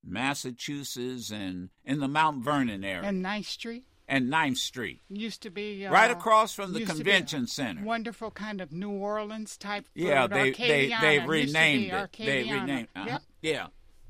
Massachusetts 0.03 1.31
and 1.31 1.69
in 1.83 1.99
the 1.99 2.07
Mount 2.07 2.43
Vernon 2.43 2.83
area. 2.83 3.07
And 3.07 3.25
9th 3.25 3.45
Street? 3.45 3.83
And 4.07 4.31
9th 4.31 4.57
Street. 4.57 5.01
Used 5.09 5.41
to 5.41 5.49
be 5.49 5.85
uh, 5.85 5.91
right 5.91 6.11
across 6.11 6.53
from 6.53 6.73
the 6.73 6.85
convention 6.85 7.47
center. 7.47 7.83
Wonderful 7.83 8.31
kind 8.31 8.61
of 8.61 8.71
New 8.71 8.91
Orleans 8.91 9.57
type. 9.57 9.85
Food. 9.85 10.03
Yeah, 10.03 10.27
they 10.27 10.51
they 10.51 10.93
they 11.01 11.19
renamed 11.19 11.85
it. 11.85 11.91
Acadiana. 11.91 12.25
They 12.25 12.43
renamed. 12.43 12.87
Uh-huh. 12.95 13.05
Yep. 13.09 13.21
Yeah, 13.41 13.67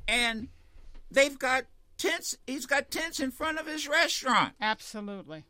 and 0.07 0.49
they've 1.09 1.39
got 1.39 1.63
tents. 1.97 2.37
He's 2.45 2.65
got 2.65 2.91
tents 2.91 3.19
in 3.19 3.31
front 3.31 3.59
of 3.59 3.67
his 3.67 3.87
restaurant. 3.87 4.53
Absolutely. 4.61 5.45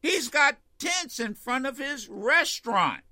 He's 0.00 0.28
got 0.28 0.58
tents 0.78 1.20
in 1.20 1.34
front 1.34 1.66
of 1.66 1.78
his 1.78 2.08
restaurant. 2.08 3.02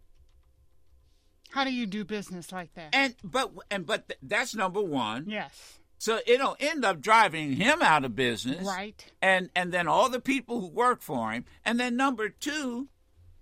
How 1.50 1.64
do 1.64 1.72
you 1.72 1.86
do 1.86 2.04
business 2.04 2.52
like 2.52 2.74
that? 2.74 2.94
And 2.94 3.14
but 3.24 3.52
and 3.70 3.84
but 3.86 4.08
th- 4.08 4.18
that's 4.22 4.54
number 4.54 4.80
one. 4.80 5.24
Yes. 5.28 5.78
So 5.98 6.20
it'll 6.26 6.56
end 6.60 6.84
up 6.84 7.00
driving 7.00 7.54
him 7.54 7.82
out 7.82 8.04
of 8.04 8.14
business. 8.16 8.64
Right. 8.66 9.04
And 9.20 9.50
and 9.56 9.72
then 9.72 9.88
all 9.88 10.08
the 10.08 10.20
people 10.20 10.60
who 10.60 10.68
work 10.68 11.02
for 11.02 11.32
him. 11.32 11.44
And 11.64 11.78
then 11.80 11.96
number 11.96 12.28
two, 12.28 12.88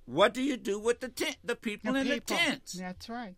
what 0.06 0.32
do 0.32 0.42
you 0.42 0.56
do 0.56 0.78
with 0.78 1.00
the 1.00 1.08
tent 1.08 1.36
the 1.44 1.54
people 1.56 1.92
The 1.92 2.00
in 2.00 2.06
people. 2.06 2.36
the 2.36 2.42
tents? 2.42 2.72
That's 2.72 3.08
right. 3.08 3.34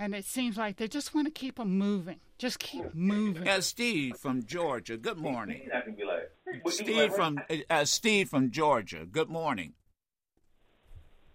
And 0.00 0.14
it 0.14 0.24
seems 0.24 0.56
like 0.56 0.78
they 0.78 0.88
just 0.88 1.14
want 1.14 1.26
to 1.26 1.30
keep 1.30 1.56
them 1.56 1.76
moving. 1.76 2.20
Just 2.38 2.58
keep 2.58 2.94
moving. 2.94 3.46
Uh, 3.46 3.60
Steve 3.60 4.16
from 4.16 4.42
Georgia. 4.42 4.96
Good 4.96 5.18
morning. 5.18 5.68
I 5.76 5.82
can 5.82 5.94
be 5.94 6.04
like, 6.04 6.72
Steve 6.72 7.12
from 7.12 7.38
uh, 7.50 7.56
uh, 7.68 7.84
Steve 7.84 8.30
from 8.30 8.50
Georgia. 8.50 9.04
Good 9.04 9.28
morning. 9.28 9.74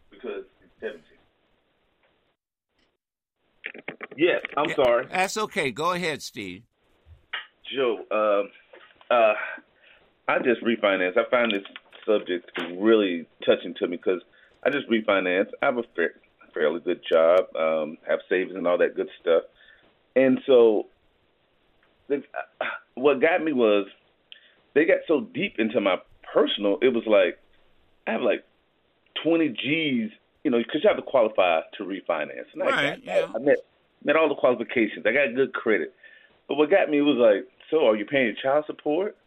because 0.10 0.46
it's 0.64 0.74
17. 0.80 1.04
Yes, 4.18 4.42
I'm 4.58 4.74
sorry. 4.76 5.06
That's 5.12 5.38
okay. 5.38 5.70
Go 5.70 5.92
ahead, 5.92 6.24
Steve. 6.24 6.64
Joe, 7.72 8.00
um, 8.10 8.50
uh, 9.12 9.34
I 10.28 10.40
just 10.40 10.64
refinanced. 10.64 11.20
I 11.20 11.30
find 11.30 11.52
this 11.52 11.62
subject 12.04 12.50
really 12.80 13.28
touching 13.46 13.76
to 13.76 13.88
me 13.88 13.98
because 13.98 14.24
I 14.66 14.72
just 14.72 14.90
refinanced. 14.90 15.52
I 15.62 15.68
have 15.68 15.78
a 15.78 15.84
fair, 15.96 16.14
fairly 16.56 16.80
good 16.80 17.02
job, 17.12 17.56
um, 17.56 17.98
have 18.08 18.20
savings 18.30 18.56
and 18.56 18.66
all 18.66 18.78
that 18.80 18.96
good 18.96 19.10
stuff. 19.22 19.44
And 20.16 20.40
so, 20.48 20.88
the, 22.08 22.24
uh, 22.62 22.66
what 22.96 23.22
got 23.22 23.44
me 23.44 23.54
was 23.54 23.88
they 24.74 24.86
got 24.86 25.00
so 25.08 25.22
deep 25.22 25.56
into 25.60 25.80
my 25.82 25.98
personal. 26.34 26.78
It 26.82 26.90
was 26.90 27.04
like 27.06 27.38
I 28.08 28.12
have 28.12 28.22
like 28.22 28.44
20 29.24 29.50
G's, 29.50 30.12
you 30.44 30.52
know, 30.52 30.58
because 30.58 30.82
you 30.84 30.88
have 30.88 30.98
to 30.98 31.04
qualify 31.04 31.62
to 31.78 31.84
refinance. 31.84 32.46
And 32.54 32.64
I, 32.64 32.66
Right, 32.66 33.06
got, 33.06 33.16
I, 33.16 33.34
I 33.36 33.40
met 33.40 33.58
met 34.04 34.16
all 34.16 34.30
the 34.30 34.36
qualifications. 34.36 35.06
I 35.06 35.12
got 35.12 35.36
good 35.36 35.54
credit. 35.54 35.94
But 36.48 36.56
what 36.56 36.70
got 36.70 36.90
me 36.90 37.02
was 37.02 37.18
like, 37.18 37.48
so 37.72 37.88
are 37.88 37.96
you 37.96 38.06
paying 38.06 38.28
your 38.28 38.36
child 38.36 38.66
support? 38.68 39.18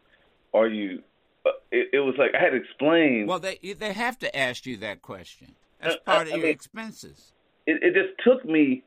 Are 0.54 0.68
you? 0.68 1.02
Uh, 1.44 1.50
it, 1.70 1.90
it 1.94 2.00
was 2.00 2.14
like 2.16 2.30
I 2.34 2.42
had 2.42 2.50
to 2.50 2.56
explain. 2.56 3.26
Well, 3.26 3.40
they 3.40 3.58
they 3.78 3.92
have 3.92 4.18
to 4.20 4.36
ask 4.36 4.66
you 4.66 4.76
that 4.78 5.02
question. 5.02 5.54
That's 5.80 5.94
Uh, 5.96 5.98
part 6.00 6.18
I 6.18 6.22
of 6.22 6.28
your 6.28 6.38
mean- 6.38 6.50
expenses. 6.50 7.32
It, 7.66 7.82
it 7.82 7.94
just 7.94 8.18
took 8.24 8.44
me. 8.44 8.82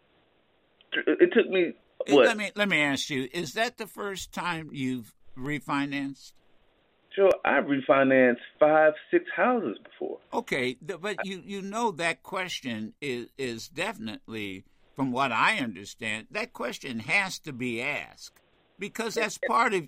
It 0.93 1.31
took 1.33 1.48
me. 1.50 1.74
What? 2.07 2.25
Let 2.25 2.38
me 2.38 2.51
let 2.55 2.67
me 2.67 2.81
ask 2.81 3.10
you: 3.10 3.29
Is 3.31 3.53
that 3.53 3.77
the 3.77 3.86
first 3.88 4.31
time 4.33 4.69
you've 4.74 5.13
refinanced? 5.38 6.33
Sure, 7.15 7.29
I've 7.45 7.65
refinanced 7.65 8.39
five, 8.60 8.93
six 9.12 9.25
houses 9.36 9.77
before. 9.83 10.17
Okay, 10.33 10.77
but 10.81 11.25
you 11.25 11.43
you 11.45 11.62
know 11.62 11.91
that 11.91 12.24
question 12.24 12.93
is 13.01 13.27
is 13.38 13.67
definitely, 13.67 14.63
from 14.95 15.12
what 15.12 15.31
I 15.31 15.57
understand, 15.60 16.27
that 16.31 16.53
question 16.53 17.00
has 17.00 17.38
to 17.39 17.53
be 17.53 17.81
asked 17.81 18.39
because 18.79 19.13
that's 19.15 19.38
part 19.48 19.74
of. 19.75 19.83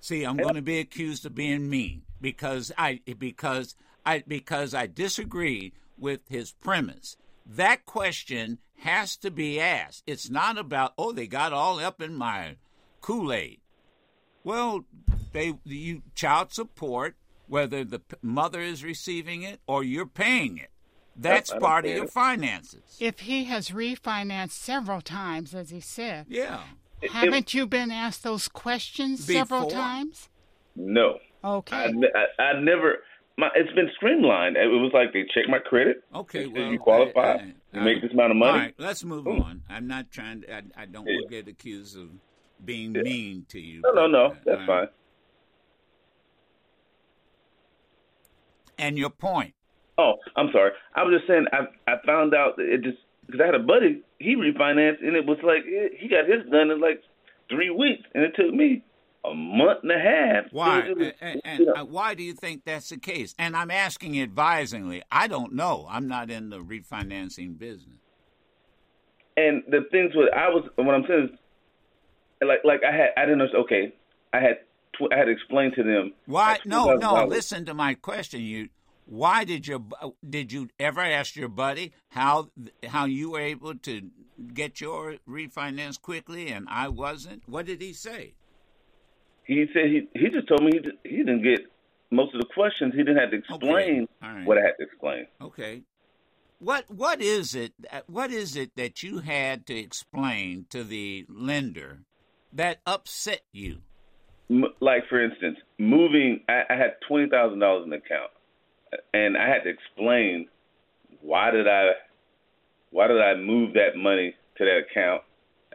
See, 0.00 0.24
I'm 0.24 0.36
going 0.36 0.54
to 0.54 0.62
be 0.62 0.78
accused 0.80 1.24
of 1.26 1.34
being 1.34 1.68
mean 1.70 2.02
because 2.20 2.72
I 2.76 3.00
because 3.18 3.76
I 4.08 4.24
because 4.26 4.72
I 4.72 4.86
disagree 4.86 5.74
with 5.98 6.20
his 6.28 6.52
premise. 6.52 7.16
That 7.44 7.84
question 7.84 8.58
has 8.78 9.16
to 9.18 9.30
be 9.30 9.60
asked. 9.60 10.02
It's 10.06 10.30
not 10.30 10.56
about 10.56 10.94
oh 10.96 11.12
they 11.12 11.26
got 11.26 11.52
all 11.52 11.78
up 11.78 12.00
in 12.00 12.14
my 12.14 12.56
Kool 13.02 13.32
Aid. 13.32 13.60
Well, 14.44 14.84
they 15.32 15.54
you 15.64 16.02
child 16.14 16.52
support 16.54 17.16
whether 17.48 17.84
the 17.84 18.00
mother 18.22 18.60
is 18.60 18.82
receiving 18.82 19.42
it 19.42 19.60
or 19.66 19.84
you're 19.84 20.06
paying 20.06 20.56
it. 20.56 20.70
That's 21.14 21.52
I- 21.52 21.56
I 21.56 21.58
part 21.58 21.84
of 21.84 21.92
your 21.92 22.06
finances. 22.06 22.96
If 23.00 23.20
he 23.20 23.44
has 23.44 23.70
refinanced 23.70 24.52
several 24.52 25.00
times, 25.02 25.54
as 25.54 25.70
he 25.70 25.80
said, 25.80 26.26
Yeah. 26.28 26.62
haven't 27.10 27.52
you 27.52 27.66
been 27.66 27.90
asked 27.90 28.22
those 28.22 28.48
questions 28.48 29.24
several 29.24 29.68
times? 29.68 30.28
No. 30.76 31.18
Okay. 31.44 31.76
I, 31.76 32.42
I, 32.42 32.42
I 32.42 32.60
never. 32.60 32.98
My, 33.38 33.48
it's 33.54 33.72
been 33.72 33.88
streamlined. 33.96 34.56
It 34.56 34.66
was 34.66 34.90
like 34.92 35.12
they 35.12 35.22
check 35.32 35.48
my 35.48 35.60
credit. 35.60 36.02
Okay, 36.12 36.46
well, 36.48 36.72
you 36.72 36.78
qualify. 36.78 37.20
I- 37.20 37.34
I- 37.34 37.52
you 37.74 37.80
make 37.82 38.02
this 38.02 38.10
amount 38.12 38.32
of 38.32 38.36
money. 38.38 38.50
All 38.52 38.58
right, 38.58 38.74
let's 38.78 39.04
move 39.04 39.24
Boom. 39.24 39.40
on. 39.42 39.62
I'm 39.70 39.86
not 39.86 40.10
trying 40.10 40.40
to. 40.40 40.52
I, 40.52 40.62
I 40.76 40.86
don't 40.86 41.06
Yeah. 41.06 41.14
want 41.16 41.30
to 41.30 41.36
get 41.36 41.46
accused 41.48 41.96
of 41.98 42.08
being 42.64 42.94
Yeah. 42.94 43.02
mean 43.02 43.46
to 43.50 43.60
you. 43.60 43.82
No, 43.82 43.92
no, 43.92 44.02
but, 44.02 44.10
no. 44.10 44.24
uh, 44.26 44.34
That's 44.44 44.60
all 44.60 44.66
fine. 44.66 44.88
And 48.78 48.98
your 48.98 49.10
point. 49.10 49.54
Oh, 49.98 50.14
I'm 50.36 50.50
sorry. 50.52 50.72
I 50.94 51.02
was 51.02 51.14
just 51.16 51.26
saying. 51.28 51.46
I 51.52 51.66
I 51.92 51.96
found 52.06 52.34
out 52.34 52.56
that 52.56 52.72
it 52.72 52.82
just 52.82 52.98
because 53.26 53.40
I 53.40 53.46
had 53.46 53.54
a 53.54 53.58
buddy. 53.60 54.02
He 54.18 54.34
refinanced, 54.36 55.02
and 55.06 55.14
it 55.16 55.26
was 55.26 55.38
like 55.44 55.64
he 55.64 56.08
got 56.08 56.26
his 56.28 56.48
done 56.50 56.70
in 56.70 56.80
like 56.80 57.02
three 57.50 57.70
weeks, 57.70 58.02
and 58.14 58.24
it 58.24 58.34
took 58.34 58.52
me 58.52 58.82
a 59.24 59.34
month 59.34 59.80
and 59.82 59.92
a 59.92 59.98
half. 59.98 60.44
Why? 60.52 60.80
It 60.80 60.96
was- 60.96 61.06
it 61.08 61.16
and 61.20 61.40
and 61.44 61.58
you 61.60 61.66
know. 61.66 61.72
uh, 61.74 61.84
why 61.84 62.14
do 62.14 62.22
you 62.22 62.32
think 62.34 62.64
that's 62.64 62.88
the 62.88 62.98
case? 62.98 63.34
And 63.38 63.56
I'm 63.56 63.70
asking 63.70 64.20
advisingly. 64.20 65.02
I 65.10 65.26
don't 65.28 65.52
know. 65.54 65.86
I'm 65.90 66.06
not 66.08 66.30
in 66.30 66.50
the 66.50 66.58
refinancing 66.60 67.58
business. 67.58 67.98
And 69.36 69.62
the 69.68 69.82
things 69.90 70.14
what 70.14 70.32
I 70.34 70.48
was 70.48 70.68
what 70.76 70.94
I'm 70.94 71.04
saying 71.06 71.30
is 71.32 71.38
like 72.48 72.60
like 72.64 72.80
I 72.84 72.92
had 72.92 73.08
I 73.16 73.22
didn't 73.22 73.38
know 73.38 73.46
okay 73.60 73.92
I 74.32 74.40
had 74.40 74.58
tw- 74.94 75.12
I 75.12 75.16
had 75.18 75.28
explained 75.28 75.74
to 75.76 75.82
them 75.82 76.12
Why? 76.26 76.52
like, 76.52 76.66
No, 76.66 76.94
no. 76.94 77.14
$2,000. 77.14 77.28
Listen 77.28 77.64
to 77.66 77.74
my 77.74 77.94
question. 77.94 78.40
You. 78.40 78.68
Why 79.06 79.44
did 79.44 79.66
your 79.66 79.82
did 80.28 80.52
you 80.52 80.68
ever 80.78 81.00
ask 81.00 81.34
your 81.36 81.48
buddy 81.48 81.92
how 82.10 82.50
how 82.86 83.04
you 83.06 83.30
were 83.30 83.40
able 83.40 83.74
to 83.76 84.10
get 84.54 84.80
your 84.80 85.16
refinance 85.28 86.00
quickly 86.00 86.48
and 86.48 86.66
I 86.68 86.88
wasn't? 86.88 87.42
What 87.46 87.66
did 87.66 87.80
he 87.80 87.92
say? 87.92 88.34
He 89.48 89.64
said 89.72 89.86
he 89.86 90.06
he 90.14 90.28
just 90.28 90.46
told 90.46 90.62
me 90.62 90.72
he 90.72 91.08
he 91.08 91.16
didn't 91.16 91.42
get 91.42 91.60
most 92.10 92.34
of 92.34 92.40
the 92.40 92.46
questions. 92.54 92.92
He 92.94 92.98
didn't 92.98 93.16
have 93.16 93.30
to 93.30 93.38
explain 93.38 94.06
All 94.22 94.34
right. 94.34 94.46
what 94.46 94.58
I 94.58 94.60
had 94.60 94.74
to 94.78 94.84
explain. 94.84 95.26
Okay. 95.40 95.82
What 96.58 96.84
what 96.88 97.22
is 97.22 97.54
it 97.54 97.72
uh, 97.90 98.02
what 98.06 98.30
is 98.30 98.56
it 98.56 98.76
that 98.76 99.02
you 99.02 99.20
had 99.20 99.66
to 99.66 99.74
explain 99.74 100.66
to 100.68 100.84
the 100.84 101.24
lender 101.30 102.00
that 102.52 102.80
upset 102.86 103.40
you? 103.52 103.78
M- 104.50 104.74
like 104.80 105.08
for 105.08 105.22
instance, 105.24 105.56
moving. 105.78 106.40
I, 106.46 106.64
I 106.68 106.76
had 106.76 106.96
twenty 107.08 107.30
thousand 107.30 107.60
dollars 107.60 107.84
in 107.84 107.90
the 107.90 107.96
account, 107.96 108.30
and 109.14 109.36
I 109.36 109.48
had 109.48 109.62
to 109.62 109.70
explain 109.70 110.48
why 111.22 111.50
did 111.52 111.66
I 111.66 111.92
why 112.90 113.06
did 113.06 113.20
I 113.20 113.34
move 113.34 113.72
that 113.74 113.96
money 113.96 114.34
to 114.58 114.64
that 114.64 114.82
account, 114.90 115.22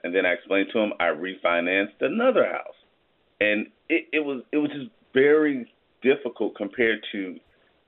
and 0.04 0.14
then 0.14 0.28
I 0.28 0.34
explained 0.34 0.70
to 0.74 0.80
him 0.80 0.94
I 1.00 1.06
refinanced 1.06 2.02
another 2.02 2.46
house, 2.46 2.76
and 3.40 3.68
it, 3.90 4.08
it 4.14 4.20
was 4.20 4.42
it 4.52 4.58
was 4.58 4.70
just 4.72 4.90
very 5.14 5.72
difficult 6.02 6.56
compared 6.56 7.00
to 7.12 7.38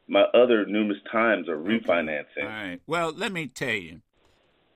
my 0.08 0.24
other 0.34 0.66
numerous 0.66 1.00
times 1.12 1.50
of 1.50 1.60
refinancing. 1.60 2.44
All 2.44 2.48
right. 2.48 2.80
Well, 2.88 3.14
let 3.14 3.32
me 3.32 3.48
tell 3.48 3.70
you. 3.70 4.02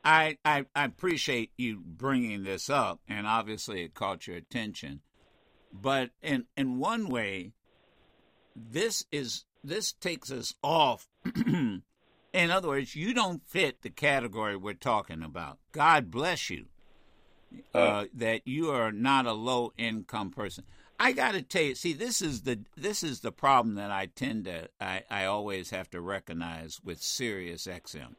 I, 0.04 0.38
I 0.46 0.66
I 0.74 0.86
appreciate 0.86 1.52
you 1.58 1.82
bringing 1.86 2.44
this 2.44 2.70
up 2.70 3.02
and 3.08 3.28
obviously 3.28 3.84
it 3.84 3.94
caught 3.94 4.28
your 4.28 4.38
attention. 4.38 5.02
But 5.74 6.12
in 6.22 6.46
in 6.56 6.80
one 6.80 7.10
way 7.10 7.52
this 8.56 9.06
is 9.12 9.44
this 9.64 9.92
takes 9.92 10.32
us 10.32 10.56
off 10.64 11.10
in 12.34 12.52
other 12.52 12.68
words, 12.68 12.96
you 12.96 13.14
don't 13.14 13.46
fit 13.46 13.82
the 13.82 13.90
category 13.90 14.56
we're 14.56 14.74
talking 14.74 15.24
about. 15.24 15.60
God 15.72 16.12
bless 16.12 16.50
you. 16.50 16.66
Uh, 17.74 18.06
that 18.14 18.48
you 18.48 18.70
are 18.70 18.92
not 18.92 19.26
a 19.26 19.34
low 19.34 19.74
income 19.78 20.30
person. 20.32 20.64
I 21.00 21.14
got 21.14 21.32
to 21.32 21.42
tell 21.42 21.62
you, 21.64 21.76
see, 21.76 21.94
this 21.94 22.22
is 22.22 22.42
the 22.42 22.60
this 22.76 23.04
is 23.04 23.22
the 23.22 23.32
problem 23.32 23.76
that 23.76 23.90
I 23.90 24.08
tend 24.08 24.46
to 24.46 24.70
I, 24.82 25.04
I 25.10 25.26
always 25.26 25.70
have 25.70 25.90
to 25.92 26.02
recognize 26.02 26.82
with 26.84 27.02
Sirius 27.02 27.68
XM. 27.68 28.16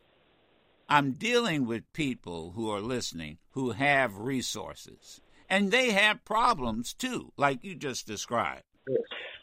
I'm 0.88 1.12
dealing 1.12 1.66
with 1.66 1.92
people 1.92 2.52
who 2.56 2.70
are 2.70 2.80
listening 2.80 3.38
who 3.50 3.70
have 3.72 4.16
resources, 4.16 5.20
and 5.48 5.70
they 5.70 5.90
have 5.90 6.24
problems 6.24 6.94
too, 6.94 7.32
like 7.36 7.62
you 7.62 7.74
just 7.74 8.06
described. 8.06 8.64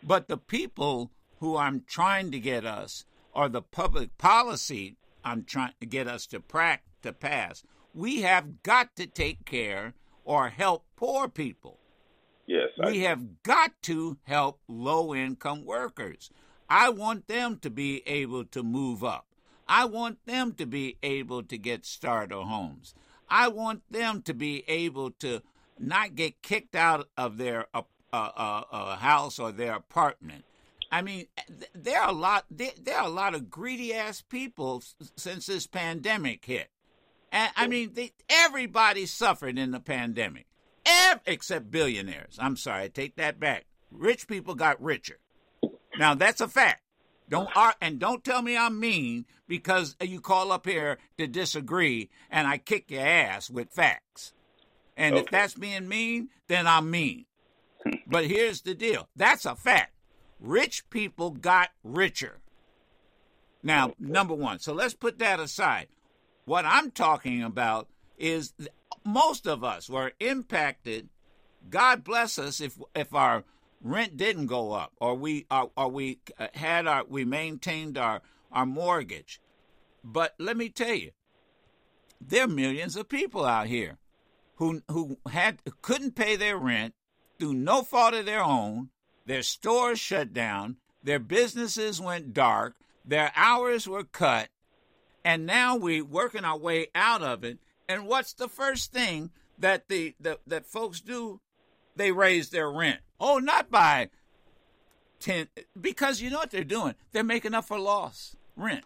But 0.04 0.28
the 0.28 0.38
people 0.38 1.12
who 1.40 1.58
I'm 1.58 1.84
trying 1.88 2.32
to 2.32 2.40
get 2.40 2.66
us, 2.66 3.06
or 3.34 3.48
the 3.50 3.62
public 3.62 4.18
policy 4.18 4.98
I'm 5.24 5.44
trying 5.44 5.74
to 5.80 5.86
get 5.86 6.08
us 6.08 6.26
to 6.28 6.40
prac 6.40 6.84
to 7.04 7.14
pass, 7.14 7.64
we 7.98 8.22
have 8.22 8.62
got 8.62 8.96
to 8.96 9.08
take 9.08 9.44
care 9.44 9.96
or 10.24 10.50
help 10.50 10.86
poor 10.96 11.28
people. 11.28 11.80
Yes, 12.46 12.70
I- 12.80 12.92
We 12.92 13.00
have 13.00 13.42
got 13.42 13.72
to 13.84 14.18
help 14.24 14.62
low 14.68 15.16
income 15.16 15.66
workers. 15.66 16.30
I 16.70 16.90
want 16.90 17.28
them 17.28 17.58
to 17.60 17.70
be 17.72 18.04
able 18.06 18.46
to 18.46 18.62
move 18.62 19.04
up. 19.04 19.26
I 19.68 19.86
want 19.86 20.24
them 20.26 20.54
to 20.54 20.66
be 20.66 20.98
able 21.02 21.42
to 21.44 21.58
get 21.58 21.86
starter 21.86 22.42
homes. 22.42 22.94
I 23.30 23.48
want 23.48 23.82
them 23.92 24.22
to 24.24 24.34
be 24.34 24.64
able 24.68 25.12
to 25.26 25.42
not 25.80 26.16
get 26.16 26.42
kicked 26.42 26.76
out 26.76 27.10
of 27.18 27.38
their 27.38 27.66
uh, 27.74 27.82
uh, 28.14 28.32
uh, 28.36 28.64
uh 28.72 28.96
house 28.98 29.40
or 29.40 29.52
their 29.52 29.74
apartment. 29.74 30.46
I 30.92 31.02
mean, 31.02 31.26
there 31.74 32.00
are 32.02 32.10
a 32.10 32.14
lot. 32.14 32.46
There 32.50 32.98
are 32.98 33.06
a 33.06 33.10
lot 33.10 33.36
of 33.36 33.50
greedy 33.50 33.94
ass 33.94 34.22
people 34.22 34.84
since 35.18 35.48
this 35.48 35.68
pandemic 35.68 36.46
hit, 36.46 36.70
and 37.32 37.52
I 37.56 37.68
mean, 37.68 37.94
they, 37.94 38.12
everybody 38.30 39.06
suffered 39.06 39.58
in 39.58 39.72
the 39.72 39.80
pandemic, 39.80 40.48
Ev- 40.86 41.22
except 41.26 41.72
billionaires. 41.72 42.38
I'm 42.40 42.56
sorry, 42.56 42.84
I 42.84 42.88
take 42.88 43.16
that 43.18 43.40
back. 43.40 43.66
Rich 43.92 44.28
people 44.28 44.56
got 44.56 44.82
richer. 44.82 45.20
Now 45.98 46.16
that's 46.16 46.42
a 46.42 46.48
fact. 46.48 46.82
Don't 47.30 47.50
and 47.82 48.00
don't 48.00 48.24
tell 48.24 48.42
me 48.42 48.56
I'm 48.56 48.80
mean 48.80 49.26
because 49.48 49.96
you 50.02 50.22
call 50.22 50.52
up 50.52 50.66
here 50.66 50.98
to 51.18 51.28
disagree 51.28 52.10
and 52.30 52.48
I 52.48 52.58
kick 52.58 52.90
your 52.92 53.06
ass 53.06 53.50
with 53.50 53.72
facts. 53.72 54.34
And 54.96 55.16
okay. 55.16 55.24
if 55.24 55.30
that's 55.30 55.54
being 55.54 55.88
mean, 55.88 56.30
then 56.48 56.68
I'm 56.68 56.90
mean. 56.90 57.26
but 58.08 58.26
here's 58.26 58.62
the 58.62 58.74
deal. 58.74 59.08
That's 59.16 59.46
a 59.46 59.56
fact. 59.56 59.94
Rich 60.40 60.90
people 60.90 61.32
got 61.32 61.70
richer. 61.84 62.40
Now, 63.64 63.94
number 64.00 64.34
1. 64.34 64.60
So 64.60 64.74
let's 64.74 64.94
put 64.94 65.20
that 65.20 65.40
aside. 65.40 65.88
What 66.48 66.64
I'm 66.64 66.92
talking 66.92 67.44
about 67.44 67.90
is 68.18 68.54
most 69.04 69.48
of 69.48 69.66
us 69.66 69.90
were 69.90 70.14
impacted. 70.22 71.10
God 71.70 72.06
bless 72.06 72.40
us 72.40 72.62
if 72.62 72.80
if 72.96 73.14
our 73.14 73.44
rent 73.82 74.16
didn't 74.16 74.46
go 74.46 74.72
up, 74.72 74.94
or 75.02 75.14
we 75.16 75.46
or, 75.52 75.72
or 75.76 75.90
we 75.90 76.22
uh, 76.40 76.48
had 76.54 76.88
our 76.88 77.04
we 77.04 77.26
maintained 77.26 77.98
our 77.98 78.22
our 78.50 78.66
mortgage. 78.66 79.42
But 80.06 80.36
let 80.40 80.56
me 80.56 80.70
tell 80.70 80.94
you, 80.94 81.12
there 82.22 82.46
are 82.46 82.48
millions 82.48 82.96
of 82.96 83.10
people 83.10 83.44
out 83.44 83.68
here 83.68 83.98
who 84.56 84.84
who 84.90 85.18
had 85.30 85.60
couldn't 85.82 86.16
pay 86.16 86.38
their 86.38 86.58
rent 86.58 86.94
through 87.38 87.56
no 87.56 87.84
fault 87.84 88.14
of 88.14 88.26
their 88.26 88.42
own. 88.42 88.88
Their 89.26 89.44
stores 89.44 90.00
shut 90.00 90.32
down, 90.32 90.78
their 91.04 91.20
businesses 91.20 92.00
went 92.00 92.34
dark, 92.34 92.78
their 93.04 93.34
hours 93.36 93.86
were 93.86 94.06
cut, 94.06 94.48
and 95.28 95.46
now 95.46 95.76
we're 95.76 96.06
working 96.06 96.46
our 96.46 96.58
way 96.58 96.88
out 96.96 97.22
of 97.22 97.44
it. 97.44 97.60
And 97.90 98.08
what's 98.08 98.32
the 98.32 98.48
first 98.48 98.94
thing 98.94 99.32
that 99.60 99.90
the, 99.90 100.16
the 100.22 100.40
that 100.48 100.66
folks 100.66 101.02
do? 101.02 101.42
They 101.98 102.14
raise 102.14 102.50
their 102.50 102.72
rent. 102.72 103.02
Oh, 103.20 103.38
not 103.38 103.70
by 103.70 104.10
10 105.20 105.48
because 105.80 106.22
you 106.22 106.30
know 106.30 106.38
what 106.38 106.52
they're 106.52 106.64
doing? 106.64 106.96
They're 107.12 107.26
making 107.26 107.54
up 107.54 107.66
for 107.66 107.78
loss 107.78 108.38
rent. 108.56 108.86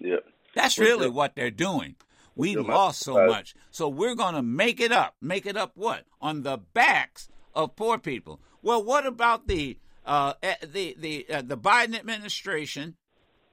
Yeah. 0.00 0.20
That's 0.54 0.78
really 0.78 1.10
what 1.10 1.34
they're 1.34 1.50
doing. 1.50 1.96
We 2.34 2.56
lost 2.56 3.00
so 3.00 3.26
much. 3.26 3.54
So 3.70 3.86
we're 3.86 4.14
going 4.14 4.34
to 4.34 4.42
make 4.42 4.80
it 4.80 4.92
up. 4.92 5.14
Make 5.20 5.44
it 5.44 5.58
up 5.58 5.72
what? 5.74 6.04
On 6.22 6.42
the 6.42 6.56
backs 6.72 7.28
of 7.54 7.76
poor 7.76 7.98
people. 7.98 8.40
Well, 8.62 8.82
what 8.82 9.04
about 9.04 9.46
the 9.46 9.78
uh, 10.06 10.34
eh, 10.42 10.54
the 10.62 10.96
the 10.98 11.26
uh, 11.28 11.42
the 11.42 11.58
Biden 11.58 11.98
administration 11.98 12.96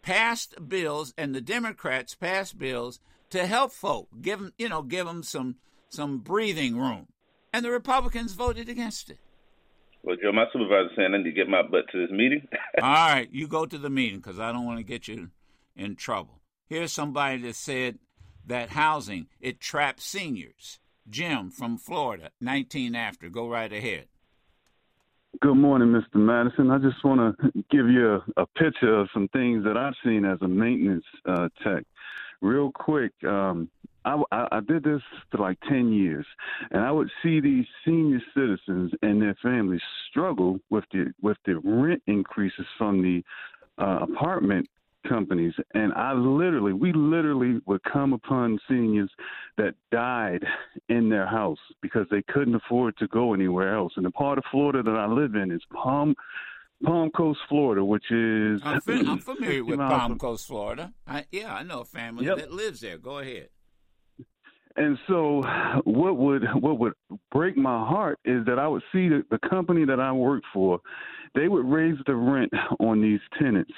passed 0.01 0.67
bills 0.67 1.13
and 1.17 1.33
the 1.33 1.41
Democrats 1.41 2.15
passed 2.15 2.57
bills 2.57 2.99
to 3.29 3.45
help 3.45 3.71
folk, 3.71 4.09
give 4.21 4.39
them, 4.39 4.53
you 4.57 4.69
know, 4.69 4.81
give 4.81 5.05
them 5.05 5.23
some 5.23 5.55
some 5.89 6.19
breathing 6.19 6.77
room. 6.77 7.07
And 7.53 7.65
the 7.65 7.71
Republicans 7.71 8.33
voted 8.33 8.69
against 8.69 9.09
it. 9.09 9.19
Well, 10.03 10.15
Joe, 10.21 10.31
my 10.31 10.45
supervisor's 10.51 10.91
saying 10.95 11.13
I 11.13 11.17
need 11.17 11.25
to 11.25 11.31
get 11.31 11.47
my 11.47 11.61
butt 11.61 11.85
to 11.91 12.01
this 12.01 12.11
meeting. 12.11 12.47
All 12.81 12.91
right, 12.91 13.29
you 13.31 13.47
go 13.47 13.65
to 13.65 13.77
the 13.77 13.89
meeting 13.89 14.19
because 14.19 14.39
I 14.39 14.51
don't 14.51 14.65
want 14.65 14.79
to 14.79 14.83
get 14.83 15.07
you 15.07 15.29
in 15.75 15.95
trouble. 15.95 16.39
Here's 16.67 16.91
somebody 16.91 17.41
that 17.43 17.55
said 17.55 17.99
that 18.47 18.69
housing 18.69 19.27
it 19.39 19.59
traps 19.59 20.05
seniors. 20.05 20.79
Jim 21.09 21.49
from 21.49 21.77
Florida, 21.77 22.29
19 22.39 22.95
after. 22.95 23.29
Go 23.29 23.47
right 23.47 23.71
ahead. 23.71 24.07
Good 25.41 25.55
morning, 25.55 25.87
Mr. 25.87 26.19
Madison. 26.19 26.69
I 26.69 26.77
just 26.77 27.03
want 27.03 27.35
to 27.39 27.51
give 27.71 27.87
you 27.87 28.21
a, 28.37 28.43
a, 28.43 28.45
picture 28.45 28.93
of 28.93 29.09
some 29.11 29.27
things 29.29 29.63
that 29.63 29.75
I've 29.75 29.95
seen 30.05 30.23
as 30.23 30.37
a 30.43 30.47
maintenance 30.47 31.03
uh, 31.27 31.49
tech. 31.63 31.83
Real 32.41 32.71
quick, 32.71 33.11
um, 33.27 33.67
I, 34.05 34.21
I, 34.31 34.59
did 34.59 34.83
this 34.83 35.01
for 35.31 35.39
like 35.39 35.57
10 35.67 35.93
years, 35.93 36.27
and 36.69 36.83
I 36.83 36.91
would 36.91 37.09
see 37.23 37.39
these 37.39 37.65
senior 37.83 38.21
citizens 38.35 38.91
and 39.01 39.19
their 39.19 39.35
families 39.41 39.81
struggle 40.11 40.59
with 40.69 40.83
the 40.93 41.11
with 41.23 41.37
the 41.47 41.57
rent 41.63 42.03
increases 42.05 42.67
from 42.77 43.01
the 43.01 43.23
uh, 43.83 44.01
apartment 44.03 44.69
companies, 45.07 45.53
and 45.73 45.93
I 45.93 46.13
literally, 46.13 46.73
we 46.73 46.93
literally 46.93 47.61
would 47.65 47.83
come 47.83 48.13
upon 48.13 48.59
seniors 48.67 49.09
that 49.57 49.75
died 49.91 50.43
in 50.89 51.09
their 51.09 51.27
house 51.27 51.59
because 51.81 52.07
they 52.09 52.23
couldn't 52.29 52.55
afford 52.55 52.97
to 52.97 53.07
go 53.07 53.33
anywhere 53.33 53.75
else. 53.75 53.93
And 53.95 54.05
the 54.05 54.11
part 54.11 54.37
of 54.37 54.43
Florida 54.51 54.83
that 54.83 54.95
I 54.95 55.07
live 55.07 55.35
in 55.35 55.51
is 55.51 55.61
Palm 55.73 56.15
Palm 56.83 57.11
Coast, 57.11 57.39
Florida, 57.47 57.85
which 57.85 58.09
is 58.11 58.61
I'm, 58.63 58.81
I'm 58.87 59.19
familiar 59.19 59.63
with 59.63 59.77
Palm 59.77 60.17
Coast, 60.17 60.47
Florida. 60.47 60.93
I, 61.07 61.25
yeah, 61.31 61.53
I 61.53 61.63
know 61.63 61.81
a 61.81 61.85
family 61.85 62.25
yep. 62.25 62.37
that 62.37 62.51
lives 62.51 62.81
there. 62.81 62.97
Go 62.97 63.19
ahead. 63.19 63.49
And 64.75 64.97
so, 65.07 65.41
what 65.83 66.17
would 66.17 66.43
what 66.61 66.79
would 66.79 66.93
break 67.31 67.57
my 67.57 67.85
heart 67.85 68.19
is 68.25 68.45
that 68.45 68.59
I 68.59 68.67
would 68.67 68.83
see 68.91 69.09
the, 69.09 69.23
the 69.29 69.39
company 69.49 69.85
that 69.85 69.99
I 69.99 70.11
work 70.11 70.43
for, 70.53 70.79
they 71.35 71.47
would 71.47 71.65
raise 71.65 71.97
the 72.05 72.15
rent 72.15 72.51
on 72.79 73.01
these 73.01 73.19
tenants, 73.39 73.71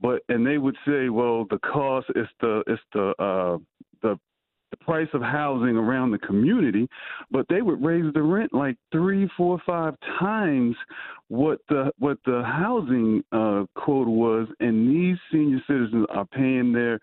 but 0.00 0.22
and 0.28 0.46
they 0.46 0.58
would 0.58 0.76
say, 0.86 1.08
well, 1.08 1.46
the 1.50 1.58
cost 1.58 2.06
is 2.14 2.26
the 2.40 2.62
is 2.66 2.78
the 2.92 3.14
uh, 3.18 3.58
the 4.02 4.18
the 4.70 4.76
price 4.76 5.08
of 5.14 5.22
housing 5.22 5.76
around 5.76 6.12
the 6.12 6.18
community, 6.18 6.86
but 7.30 7.44
they 7.48 7.60
would 7.62 7.84
raise 7.84 8.12
the 8.14 8.22
rent 8.22 8.52
like 8.52 8.76
three, 8.92 9.28
four, 9.36 9.60
five 9.66 9.94
times 10.18 10.76
what 11.28 11.60
the 11.68 11.90
what 11.98 12.18
the 12.24 12.42
housing 12.44 13.22
uh, 13.32 13.64
quota 13.74 14.10
was, 14.10 14.48
and 14.60 14.88
these 14.88 15.16
senior 15.32 15.60
citizens 15.66 16.06
are 16.10 16.26
paying 16.26 16.72
their 16.72 17.00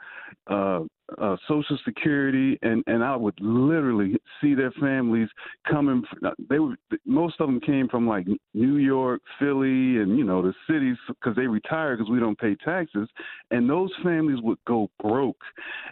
uh, 0.48 0.80
uh, 1.22 1.38
Social 1.48 1.78
Security, 1.86 2.58
and 2.62 2.84
and 2.88 3.04
I 3.04 3.16
would 3.16 3.40
literally 3.40 4.18
see 4.42 4.54
their 4.54 4.72
families 4.72 5.30
coming. 5.70 6.04
They 6.50 6.60
were 6.60 6.76
most 7.06 7.40
of 7.40 7.48
them 7.48 7.60
came 7.60 7.88
from 7.88 8.08
like 8.08 8.28
New 8.54 8.78
York, 8.78 9.22
Philly, 9.40 9.98
and 9.98 10.18
you 10.18 10.24
know 10.24 10.42
the 10.42 10.54
cities 10.70 10.98
because 11.08 11.36
they 11.36 11.48
retired 11.48 11.98
because 11.98 12.12
we 12.12 12.20
don't 12.20 12.38
pay 12.38 12.56
taxes, 12.56 13.08
and 13.52 13.70
those 13.70 13.92
families 14.04 14.42
would 14.42 14.60
go 14.68 14.90
broke, 15.02 15.42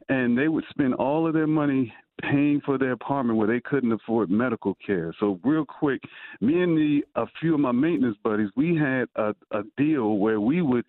and 0.09 0.37
they 0.37 0.47
would 0.47 0.65
spend 0.69 0.93
all 0.95 1.27
of 1.27 1.33
their 1.33 1.47
money 1.47 1.93
paying 2.21 2.61
for 2.65 2.77
their 2.77 2.93
apartment 2.93 3.37
where 3.37 3.47
they 3.47 3.59
couldn't 3.59 3.91
afford 3.91 4.29
medical 4.29 4.75
care. 4.85 5.13
So 5.19 5.39
real 5.43 5.65
quick, 5.65 6.01
me 6.41 6.61
and 6.61 6.77
the 6.77 7.03
a 7.15 7.25
few 7.39 7.53
of 7.53 7.59
my 7.59 7.71
maintenance 7.71 8.17
buddies, 8.23 8.49
we 8.55 8.75
had 8.75 9.07
a, 9.15 9.35
a 9.51 9.63
deal 9.77 10.17
where 10.17 10.39
we 10.39 10.61
would 10.61 10.85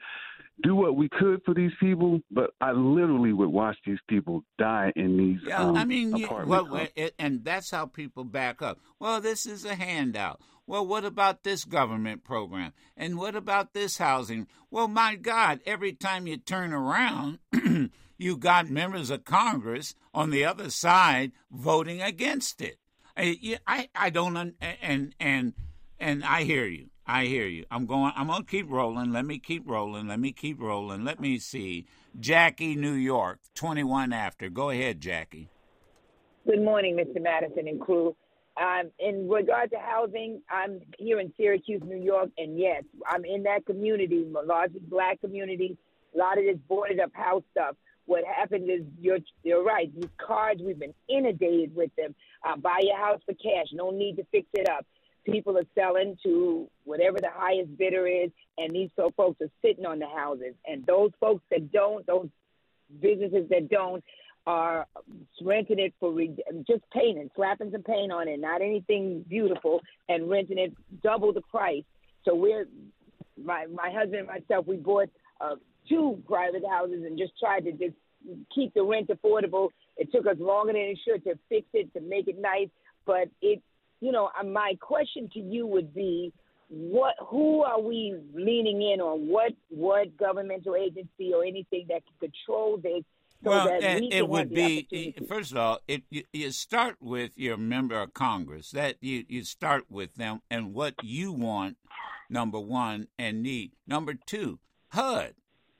do 0.63 0.75
what 0.75 0.97
we 0.97 1.09
could 1.09 1.43
for 1.45 1.55
these 1.55 1.73
people, 1.81 2.21
but 2.31 2.51
I 2.61 2.73
literally 2.73 3.33
would 3.33 3.49
watch 3.49 3.77
these 3.85 3.99
people 4.09 4.43
die 4.59 4.93
in 4.97 5.17
these. 5.17 5.39
Yeah, 5.47 5.63
um, 5.63 5.77
I 5.77 5.85
mean, 5.85 6.27
well, 6.47 6.89
it, 6.95 7.15
and 7.19 7.45
that's 7.45 7.71
how 7.71 7.87
people 7.87 8.25
back 8.25 8.63
up. 8.63 8.79
Well, 8.99 9.21
this 9.21 9.47
is 9.47 9.65
a 9.65 9.75
handout. 9.75 10.41
Well, 10.67 10.87
what 10.87 11.05
about 11.05 11.45
this 11.45 11.65
government 11.65 12.25
program? 12.25 12.73
And 12.97 13.19
what 13.19 13.37
about 13.37 13.73
this 13.73 13.99
housing? 13.99 14.49
Well, 14.71 14.89
my 14.89 15.15
God, 15.15 15.61
every 15.65 15.93
time 15.93 16.27
you 16.27 16.39
turn 16.39 16.73
around, 16.73 17.39
you 18.19 18.37
got 18.37 18.69
members 18.69 19.11
of 19.11 19.25
Congress 19.25 19.95
on 20.13 20.31
the 20.31 20.45
other 20.45 20.71
side 20.71 21.33
voting 21.53 22.03
against 22.03 22.61
it. 22.61 22.79
I, 23.17 23.59
I, 23.67 23.89
I 23.95 24.11
don't, 24.11 24.37
and 24.61 25.15
and 25.19 25.55
and 25.99 26.25
I 26.25 26.43
hear 26.43 26.67
you. 26.67 26.89
I 27.07 27.27
hear 27.27 27.47
you. 27.47 27.65
I'm 27.71 27.87
going. 27.87 28.13
I'm 28.17 28.27
gonna 28.27 28.45
keep 28.45 28.69
rolling. 28.69 29.13
Let 29.13 29.25
me 29.25 29.39
keep 29.39 29.69
rolling. 29.69 30.09
Let 30.09 30.19
me 30.19 30.33
keep 30.33 30.61
rolling. 30.61 31.05
Let 31.05 31.21
me 31.21 31.39
see. 31.39 31.87
Jackie, 32.19 32.75
New 32.75 32.95
York, 32.95 33.39
21 33.55 34.13
after. 34.13 34.49
Go 34.49 34.71
ahead, 34.71 35.01
Jackie. 35.01 35.49
Good 36.47 36.63
morning, 36.63 36.97
Mr. 36.97 37.23
Madison 37.23 37.69
and 37.69 37.81
crew. 37.81 38.17
Um, 38.61 38.91
in 38.99 39.29
regard 39.29 39.71
to 39.71 39.77
housing, 39.79 40.43
I'm 40.51 40.81
here 40.99 41.21
in 41.21 41.33
Syracuse, 41.37 41.83
New 41.85 42.03
York, 42.03 42.31
and 42.39 42.59
yes, 42.59 42.83
I'm 43.07 43.25
in 43.25 43.43
that 43.45 43.67
community, 43.67 44.27
largely 44.47 44.81
black 44.89 45.21
community. 45.21 45.77
A 46.15 46.19
lot 46.19 46.39
of 46.39 46.45
this 46.45 46.57
boarded 46.67 46.99
up 46.99 47.11
house 47.15 47.43
stuff. 47.53 47.77
What 48.07 48.25
happened 48.25 48.69
is 48.69 48.83
you're 49.01 49.19
you're 49.45 49.63
right. 49.63 49.95
These 49.95 50.11
cards 50.19 50.61
we've 50.61 50.79
been 50.79 50.95
inundated 51.09 51.77
with 51.77 51.91
them. 51.97 52.17
Uh, 52.45 52.57
buy 52.57 52.81
your 52.83 52.97
house 52.97 53.21
for 53.27 53.35
cash. 53.35 53.67
No 53.73 53.91
need 53.91 54.17
to 54.17 54.25
fix 54.33 54.49
it 54.55 54.69
up 54.69 54.87
people 55.27 55.59
are 55.59 55.67
selling 55.75 56.17
to 56.23 56.69
whatever 56.85 57.19
the 57.21 57.31
highest 57.33 57.77
bidder 57.77 58.07
is, 58.07 58.31
and 58.59 58.75
these 58.75 58.91
so 58.97 59.11
folks 59.17 59.41
are 59.43 59.51
sitting 59.63 59.85
on 59.85 59.99
the 59.99 60.09
houses. 60.09 60.55
And 60.67 60.87
those 60.87 61.11
folks 61.21 61.43
that 61.51 61.71
don't, 61.73 62.07
those 62.07 62.29
businesses 63.01 63.49
that 63.51 63.69
don't, 63.69 64.03
are 64.47 64.87
renting 65.43 65.81
it 65.81 65.93
for 65.99 66.13
re- 66.13 66.37
just 66.69 66.83
painting, 66.93 67.29
slapping 67.35 67.73
some 67.73 67.83
paint 67.83 68.13
on 68.13 68.29
it, 68.29 68.39
not 68.39 68.63
anything 68.63 69.25
beautiful, 69.29 69.81
and 70.09 70.31
renting 70.31 70.59
it 70.59 70.73
double 71.03 71.33
the 71.33 71.41
price. 71.43 71.83
So 72.25 72.35
we're 72.35 72.69
my 73.43 73.67
my 73.67 73.91
husband 73.91 74.21
and 74.21 74.29
myself, 74.29 74.67
we 74.67 74.77
bought 74.77 75.11
uh, 75.41 75.57
two 75.89 76.23
private 76.27 76.63
houses 76.69 77.03
and 77.05 77.19
just 77.19 77.33
tried 77.39 77.65
to 77.65 77.73
just 77.73 77.95
keep 78.55 78.73
the 78.75 78.83
rent 78.83 79.09
affordable 79.09 79.69
It 79.97 80.13
took 80.13 80.27
us 80.27 80.37
longer 80.39 80.73
than 80.73 80.83
it 80.83 80.99
should 81.07 81.25
to 81.25 81.39
fix 81.49 81.67
it 81.73 81.93
to 81.95 82.01
make 82.01 82.29
it 82.29 82.39
nice, 82.39 82.69
but 83.05 83.29
it, 83.41 83.63
you 84.01 84.13
know, 84.13 84.31
uh, 84.39 84.45
my 84.45 84.75
question 84.81 85.29
to 85.35 85.41
you 85.41 85.67
would 85.67 85.95
be, 85.95 86.33
what 86.69 87.15
who 87.29 87.63
are 87.63 87.81
we 87.81 88.17
leaning 88.35 88.83
in 88.83 89.01
on 89.01 89.29
what 89.29 89.53
what 89.69 90.17
governmental 90.17 90.75
agency 90.75 91.33
or 91.33 91.45
anything 91.45 91.87
that 91.89 92.03
can 92.05 92.31
control 92.31 92.77
this 92.77 93.05
so 93.45 93.51
well, 93.51 93.67
that 93.67 93.83
eh, 93.83 94.01
we 94.01 94.09
it 94.11 94.29
would 94.29 94.51
be 94.51 94.89
eh, 94.93 95.25
first 95.29 95.53
of 95.53 95.59
all, 95.59 95.79
it 95.87 96.03
you, 96.11 96.25
you 96.33 96.51
start 96.51 96.97
with 97.01 97.33
your 97.37 97.57
member 97.57 98.01
of 98.01 98.15
Congress. 98.15 98.71
That 98.71 98.97
you 99.01 99.25
you 99.29 99.45
start 99.45 99.85
with 99.91 100.15
them 100.15 100.41
and 100.51 100.75
what 100.75 100.95
you 101.03 101.33
want. 101.33 101.77
Number 102.29 102.59
one 102.59 103.07
and 103.19 103.43
need. 103.43 103.73
Number 103.87 104.15
two, 104.15 104.59
HUD. 104.89 105.35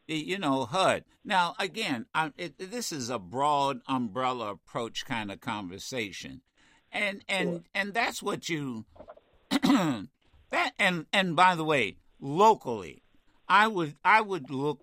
Eh, 0.09 0.15
you 0.15 0.39
know 0.39 0.67
HUD. 0.67 1.05
Now 1.25 1.55
again, 1.59 2.07
I, 2.15 2.33
it, 2.37 2.59
this 2.59 2.93
is 2.93 3.11
a 3.11 3.19
broad 3.19 3.81
umbrella 3.89 4.53
approach 4.53 5.05
kind 5.07 5.33
of 5.33 5.41
conversation, 5.41 6.43
and 6.97 7.25
and 7.29 7.65
and 7.75 7.95
that's 7.95 8.23
what 8.23 8.49
you 8.49 8.85
that 9.51 10.73
and 10.79 11.07
and 11.13 11.37
by 11.37 11.55
the 11.55 11.65
way, 11.65 11.97
locally, 12.21 13.03
I 13.49 13.69
would 13.69 13.95
I 14.05 14.21
would 14.21 14.51
look. 14.51 14.81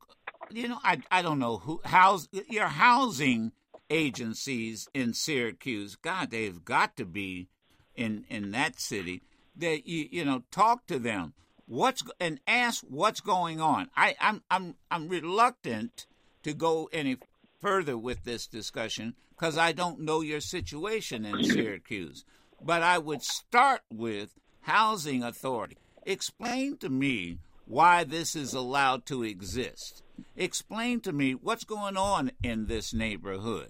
You 0.52 0.68
know, 0.68 0.80
I 0.84 1.02
I 1.12 1.22
don't 1.22 1.40
know 1.40 1.58
who 1.58 1.82
house 1.84 2.28
your 2.48 2.68
housing 2.68 3.52
agencies 3.90 4.88
in 4.94 5.14
Syracuse. 5.14 5.96
God, 5.96 6.32
they've 6.32 6.64
got 6.64 6.96
to 6.98 7.06
be 7.06 7.50
in 7.96 8.26
in 8.30 8.52
that 8.52 8.80
city. 8.80 9.24
That 9.56 9.88
you 9.88 10.08
you 10.12 10.26
know 10.26 10.44
talk 10.52 10.86
to 10.88 11.00
them. 11.00 11.34
What's 11.66 12.04
and 12.20 12.40
ask 12.46 12.84
what's 12.88 13.22
going 13.22 13.60
on. 13.60 13.90
I 13.96 14.16
I'm 14.20 14.44
I'm 14.52 14.76
I'm 14.92 15.08
reluctant 15.08 16.06
to 16.44 16.54
go 16.54 16.90
any 16.92 17.18
further 17.64 17.98
with 17.98 18.26
this 18.26 18.46
discussion 18.46 19.16
because 19.30 19.58
I 19.58 19.72
don't 19.72 20.02
know 20.02 20.20
your 20.20 20.42
situation 20.42 21.26
in 21.26 21.44
Syracuse. 21.46 22.26
But 22.62 22.84
I 22.84 22.98
would 22.98 23.24
start 23.24 23.82
with 23.92 24.38
housing 24.62 25.24
authority. 25.24 25.78
Explain 26.06 26.78
to 26.78 26.90
me 26.90 27.40
why 27.66 28.04
this 28.04 28.36
is 28.36 28.54
allowed 28.54 29.06
to 29.06 29.24
exist. 29.24 30.04
Explain 30.36 31.00
to 31.02 31.14
me 31.14 31.34
what's 31.34 31.64
going 31.64 31.96
on 31.98 32.32
in 32.44 32.68
this 32.68 32.94
neighborhood. 32.94 33.70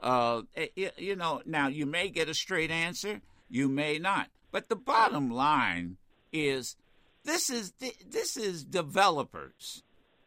Uh, 0.00 0.42
eh, 0.56 0.90
you 0.96 1.16
know, 1.16 1.42
now 1.44 1.66
you 1.66 1.86
may 1.86 2.08
get 2.08 2.28
a 2.28 2.34
straight 2.34 2.70
answer, 2.70 3.20
you 3.50 3.68
may 3.68 3.98
not. 3.98 4.28
But 4.52 4.68
the 4.68 4.76
bottom 4.76 5.28
line 5.30 5.96
is 6.32 6.76
this 7.24 7.50
is 7.50 7.72
this 8.06 8.36
is 8.36 8.64
developers. 8.64 9.82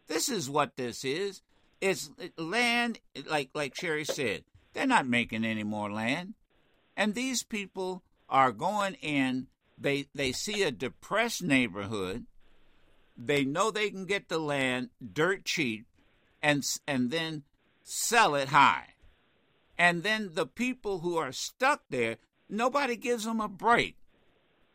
This 0.08 0.28
is 0.28 0.50
what 0.50 0.76
this 0.76 1.06
is. 1.06 1.42
It's 1.82 2.12
land, 2.38 3.00
like 3.28 3.50
like 3.54 3.76
Sherry 3.76 4.06
said. 4.06 4.44
They're 4.74 4.88
not 4.88 5.08
making 5.08 5.44
any 5.44 5.64
more 5.64 5.92
land, 5.92 6.36
and 6.96 7.14
these 7.14 7.44
people 7.44 8.04
are 8.30 8.52
going 8.52 8.94
in. 8.96 9.48
They 9.78 10.08
they 10.14 10.32
see 10.32 10.64
a 10.64 10.72
depressed 10.72 11.42
neighborhood. 11.44 12.26
They 13.18 13.44
know 13.44 13.72
they 13.72 13.90
can 13.90 14.06
get 14.06 14.30
the 14.30 14.40
land 14.40 14.90
dirt 15.02 15.44
cheap, 15.44 15.88
and 16.42 16.64
and 16.88 17.10
then 17.10 17.44
sell 17.84 18.36
it 18.36 18.50
high. 18.50 18.94
And 19.78 20.04
then 20.04 20.32
the 20.34 20.46
people 20.46 21.00
who 21.00 21.18
are 21.18 21.32
stuck 21.32 21.82
there, 21.90 22.18
nobody 22.48 22.96
gives 22.96 23.26
them 23.26 23.42
a 23.42 23.48
break. 23.48 23.98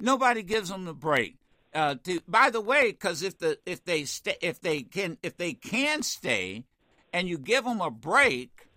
Nobody 0.00 0.42
gives 0.42 0.68
them 0.68 0.88
a 0.88 0.94
break. 0.94 1.36
Uh, 1.72 1.94
to, 2.04 2.20
by 2.26 2.50
the 2.50 2.60
way, 2.60 2.90
because 2.90 3.22
if 3.22 3.38
the 3.38 3.58
if 3.64 3.84
they 3.84 4.04
stay 4.04 4.36
if 4.40 4.60
they 4.60 4.82
can 4.82 5.18
if 5.22 5.36
they 5.36 5.52
can 5.52 6.02
stay, 6.02 6.64
and 7.16 7.30
you 7.30 7.38
give 7.38 7.64
them 7.64 7.80
a 7.80 7.90
break, 7.90 8.68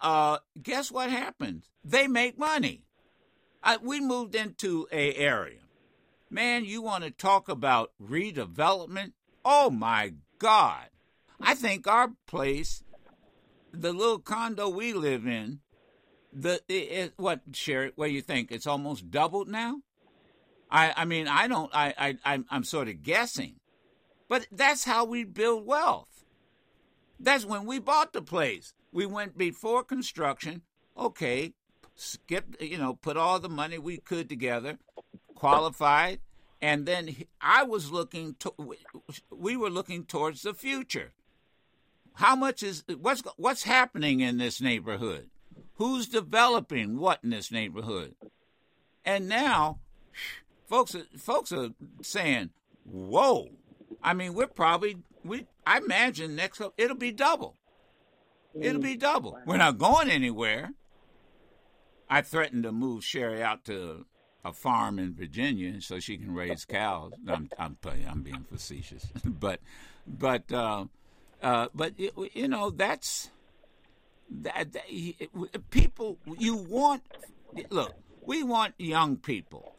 uh, 0.00 0.38
guess 0.62 0.92
what 0.92 1.10
happens? 1.10 1.68
They 1.84 2.06
make 2.06 2.38
money. 2.38 2.84
I, 3.64 3.78
we 3.78 3.98
moved 3.98 4.36
into 4.36 4.86
a 4.92 5.12
area. 5.16 5.58
Man, 6.30 6.64
you 6.64 6.80
want 6.82 7.02
to 7.02 7.10
talk 7.10 7.48
about 7.48 7.90
redevelopment? 8.00 9.14
Oh 9.44 9.70
my 9.70 10.14
God! 10.38 10.86
I 11.40 11.56
think 11.56 11.88
our 11.88 12.12
place, 12.28 12.84
the 13.72 13.92
little 13.92 14.20
condo 14.20 14.68
we 14.68 14.92
live 14.92 15.26
in, 15.26 15.58
the 16.32 16.62
it, 16.68 16.72
it, 16.74 17.12
what 17.16 17.40
Sherry? 17.54 17.90
What 17.96 18.06
do 18.06 18.12
you 18.12 18.22
think? 18.22 18.52
It's 18.52 18.68
almost 18.68 19.10
doubled 19.10 19.48
now. 19.48 19.78
I 20.70 20.92
I 20.96 21.04
mean 21.06 21.26
I 21.26 21.48
don't 21.48 21.74
I 21.74 21.92
I 21.98 22.16
I'm, 22.24 22.46
I'm 22.50 22.62
sort 22.62 22.86
of 22.86 23.02
guessing, 23.02 23.56
but 24.28 24.46
that's 24.52 24.84
how 24.84 25.04
we 25.04 25.24
build 25.24 25.66
wealth. 25.66 26.11
That's 27.22 27.44
when 27.44 27.66
we 27.66 27.78
bought 27.78 28.12
the 28.12 28.20
place. 28.20 28.74
We 28.90 29.06
went 29.06 29.38
before 29.38 29.84
construction. 29.84 30.62
Okay, 30.98 31.54
skip 31.94 32.56
you 32.60 32.76
know 32.76 32.94
put 32.94 33.16
all 33.16 33.38
the 33.38 33.48
money 33.48 33.78
we 33.78 33.98
could 33.98 34.28
together, 34.28 34.78
qualified, 35.34 36.18
and 36.60 36.84
then 36.84 37.14
I 37.40 37.62
was 37.62 37.92
looking 37.92 38.34
to 38.40 38.52
we 39.30 39.56
were 39.56 39.70
looking 39.70 40.04
towards 40.04 40.42
the 40.42 40.52
future. 40.52 41.12
How 42.14 42.34
much 42.34 42.62
is 42.62 42.84
what's 43.00 43.22
what's 43.36 43.62
happening 43.62 44.20
in 44.20 44.38
this 44.38 44.60
neighborhood? 44.60 45.30
Who's 45.76 46.08
developing 46.08 46.98
what 46.98 47.20
in 47.22 47.30
this 47.30 47.52
neighborhood? 47.52 48.16
And 49.04 49.28
now, 49.28 49.78
folks, 50.66 50.96
folks 51.16 51.52
are 51.52 51.70
saying, 52.02 52.50
"Whoa!" 52.84 53.48
I 54.02 54.12
mean, 54.12 54.34
we're 54.34 54.48
probably 54.48 54.98
we. 55.24 55.46
I 55.66 55.78
imagine 55.78 56.34
next 56.36 56.60
up 56.60 56.74
it'll 56.76 56.96
be 56.96 57.12
double. 57.12 57.56
It'll 58.60 58.80
be 58.82 58.96
double. 58.96 59.38
We're 59.46 59.56
not 59.56 59.78
going 59.78 60.10
anywhere. 60.10 60.70
I 62.10 62.20
threatened 62.22 62.64
to 62.64 62.72
move 62.72 63.02
Sherry 63.04 63.42
out 63.42 63.64
to 63.66 64.04
a 64.44 64.52
farm 64.52 64.98
in 64.98 65.14
Virginia 65.14 65.80
so 65.80 65.98
she 66.00 66.18
can 66.18 66.34
raise 66.34 66.64
cows. 66.64 67.12
I'm 67.28 67.48
I'm 67.58 67.76
playing- 67.76 68.06
I'm 68.08 68.22
being 68.22 68.44
facetious, 68.50 69.06
but 69.24 69.60
but 70.06 70.50
uh, 70.52 70.86
uh, 71.42 71.68
but 71.74 71.94
y- 71.98 72.10
you 72.34 72.48
know 72.48 72.70
that's 72.70 73.30
that, 74.30 74.72
that 74.72 74.82
it- 74.88 75.70
people 75.70 76.18
you 76.38 76.56
want 76.56 77.02
look 77.70 77.94
we 78.24 78.42
want 78.42 78.74
young 78.78 79.16
people 79.16 79.74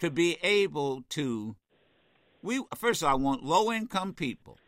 to 0.00 0.10
be 0.10 0.38
able 0.42 1.02
to 1.10 1.56
we 2.42 2.62
first 2.76 3.02
of 3.02 3.08
all 3.08 3.14
I 3.14 3.20
want 3.20 3.44
low 3.44 3.72
income 3.72 4.14
people 4.14 4.58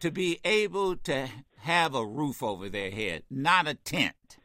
to 0.00 0.10
be 0.10 0.38
able 0.44 0.96
to 0.96 1.28
have 1.58 1.94
a 1.94 2.04
roof 2.04 2.42
over 2.42 2.68
their 2.68 2.90
head, 2.90 3.22
not 3.30 3.66
a 3.66 3.74
tent. 3.74 4.38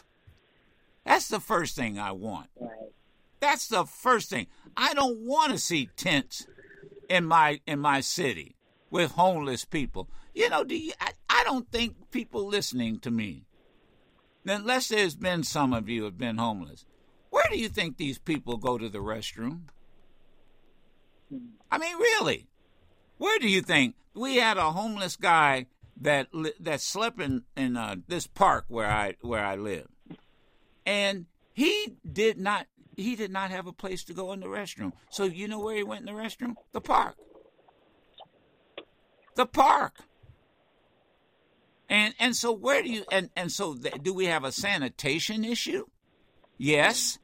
That's 1.06 1.28
the 1.28 1.40
first 1.40 1.76
thing 1.76 2.00
I 2.00 2.12
want. 2.12 2.50
That's 3.40 3.68
the 3.68 3.86
first 3.86 4.30
thing. 4.30 4.48
I 4.78 4.94
don't 4.94 5.20
want 5.20 5.52
to 5.52 5.58
see 5.58 5.90
tents 5.96 6.48
in 7.10 7.26
my 7.26 7.60
in 7.66 7.80
my 7.80 8.02
city 8.02 8.56
with 8.90 9.12
homeless 9.12 9.66
people. 9.66 10.10
You 10.34 10.50
know, 10.50 10.64
do 10.64 10.78
you, 10.78 10.94
I, 11.00 11.12
I 11.30 11.44
don't 11.44 11.70
think 11.72 12.12
people 12.12 12.46
listening 12.48 13.00
to 13.00 13.12
me, 13.12 13.46
unless 14.46 14.90
there's 14.90 15.16
been 15.16 15.44
some 15.44 15.74
of 15.74 15.90
you 15.90 16.04
have 16.04 16.18
been 16.18 16.38
homeless. 16.38 16.86
Where 17.30 17.46
do 17.50 17.58
you 17.58 17.70
think 17.70 17.98
these 17.98 18.18
people 18.18 18.58
go 18.58 18.78
to 18.78 18.90
the 18.90 19.00
restroom? 19.00 19.62
Hmm. 21.30 21.38
I 21.72 21.78
mean, 21.78 21.98
really, 21.98 22.49
where 23.20 23.38
do 23.38 23.48
you 23.48 23.62
think 23.62 23.96
we 24.16 24.38
had 24.38 24.58
a 24.58 24.72
homeless 24.72 25.16
guy 25.16 25.68
that 26.02 26.28
that 26.60 26.82
slept 26.82 27.22
in 27.22 27.44
in 27.56 27.78
uh, 27.78 27.98
this 28.08 28.26
park 28.26 28.66
where 28.70 28.90
I 28.90 29.16
where 29.22 29.46
I 29.46 29.56
live, 29.56 29.88
and 30.86 31.28
he 31.54 31.98
did 32.12 32.40
not 32.40 32.66
he 32.96 33.16
did 33.16 33.32
not 33.32 33.52
have 33.52 33.68
a 33.68 33.74
place 33.74 34.04
to 34.06 34.14
go 34.14 34.32
in 34.34 34.40
the 34.40 34.48
restroom. 34.48 34.94
So 35.10 35.26
you 35.26 35.48
know 35.48 35.60
where 35.60 35.76
he 35.76 35.84
went 35.84 36.08
in 36.08 36.16
the 36.16 36.22
restroom? 36.22 36.56
The 36.72 36.82
park. 36.82 37.16
The 39.36 39.46
park. 39.46 40.00
And 41.90 42.14
and 42.20 42.36
so 42.36 42.52
where 42.52 42.82
do 42.82 42.90
you 42.90 43.04
and 43.12 43.30
and 43.36 43.52
so 43.52 43.76
th- 43.76 43.96
do 44.02 44.14
we 44.14 44.26
have 44.26 44.44
a 44.44 44.52
sanitation 44.52 45.44
issue? 45.44 45.86
Yes. 46.58 47.20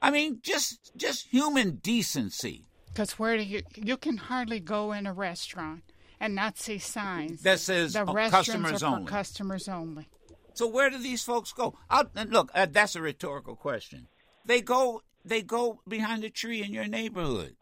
I 0.00 0.10
mean, 0.10 0.40
just 0.42 0.92
just 0.96 1.28
human 1.28 1.76
decency. 1.76 2.67
Because 2.88 3.18
where 3.18 3.36
do 3.36 3.42
you 3.42 3.62
you 3.76 3.96
can 3.96 4.16
hardly 4.16 4.60
go 4.60 4.92
in 4.92 5.06
a 5.06 5.12
restaurant 5.12 5.82
and 6.20 6.34
not 6.34 6.58
see 6.58 6.78
signs 6.78 7.42
That 7.42 7.60
says, 7.60 7.92
the 7.92 8.02
uh, 8.02 8.06
restrooms 8.06 8.30
customers 8.30 8.82
are 8.82 8.90
for 8.90 8.96
only. 8.98 9.06
customers 9.10 9.68
only. 9.68 10.08
So 10.54 10.66
where 10.66 10.90
do 10.90 10.98
these 10.98 11.22
folks 11.22 11.52
go? 11.52 11.78
I'll, 11.88 12.10
look, 12.26 12.50
uh, 12.54 12.66
that's 12.68 12.96
a 12.96 13.00
rhetorical 13.00 13.54
question. 13.54 14.08
They 14.44 14.60
go 14.60 15.02
they 15.24 15.42
go 15.42 15.80
behind 15.86 16.24
a 16.24 16.30
tree 16.30 16.62
in 16.62 16.72
your 16.72 16.86
neighborhood. 16.88 17.54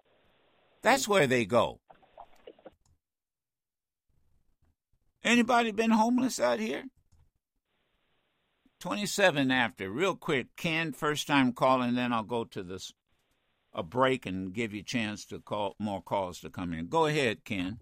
That's 0.82 1.08
where 1.08 1.26
they 1.26 1.44
go. 1.44 1.80
Anybody 5.24 5.72
been 5.72 5.90
homeless 5.90 6.38
out 6.38 6.60
here? 6.60 6.84
27 8.80 9.50
after, 9.50 9.90
real 9.90 10.14
quick. 10.14 10.54
Ken, 10.56 10.92
first 10.92 11.26
time 11.26 11.52
calling, 11.52 11.94
then 11.96 12.12
I'll 12.12 12.22
go 12.22 12.44
to 12.44 12.62
this 12.62 12.92
a 13.76 13.82
break 13.82 14.26
and 14.26 14.52
give 14.54 14.72
you 14.72 14.80
a 14.80 14.82
chance 14.82 15.24
to 15.26 15.38
call 15.38 15.76
more 15.78 16.02
calls 16.02 16.40
to 16.40 16.50
come 16.50 16.72
in. 16.72 16.88
Go 16.88 17.06
ahead, 17.06 17.44
Ken. 17.44 17.78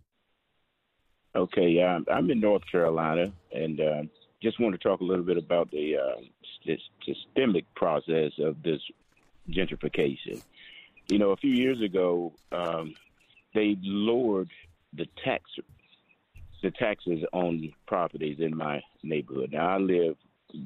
Okay, 1.35 1.68
yeah, 1.68 2.00
I'm- 2.11 2.30
in 2.30 2.40
North 2.40 2.62
Carolina, 2.70 3.33
and 3.52 3.80
uh, 3.80 4.02
just 4.42 4.61
want 4.61 4.74
to 4.74 4.78
talk 4.78 5.00
a 5.00 5.04
little 5.04 5.24
bit 5.24 5.38
about 5.38 5.70
the 5.70 5.96
uh, 5.96 6.74
systemic 7.07 7.72
process 7.74 8.33
of 8.38 8.62
this 8.62 8.80
gentrification. 9.50 10.42
You 11.09 11.18
know, 11.18 11.30
a 11.30 11.37
few 11.37 11.50
years 11.52 11.80
ago, 11.80 12.33
um, 12.52 12.94
they 13.54 13.76
lowered 13.83 14.50
the 14.92 15.07
tax 15.24 15.42
the 16.62 16.70
taxes 16.72 17.22
on 17.35 17.70
properties 17.87 18.38
in 18.40 18.57
my 18.57 18.80
neighborhood. 19.02 19.50
Now 19.52 19.74
I 19.74 19.78
live 19.78 20.16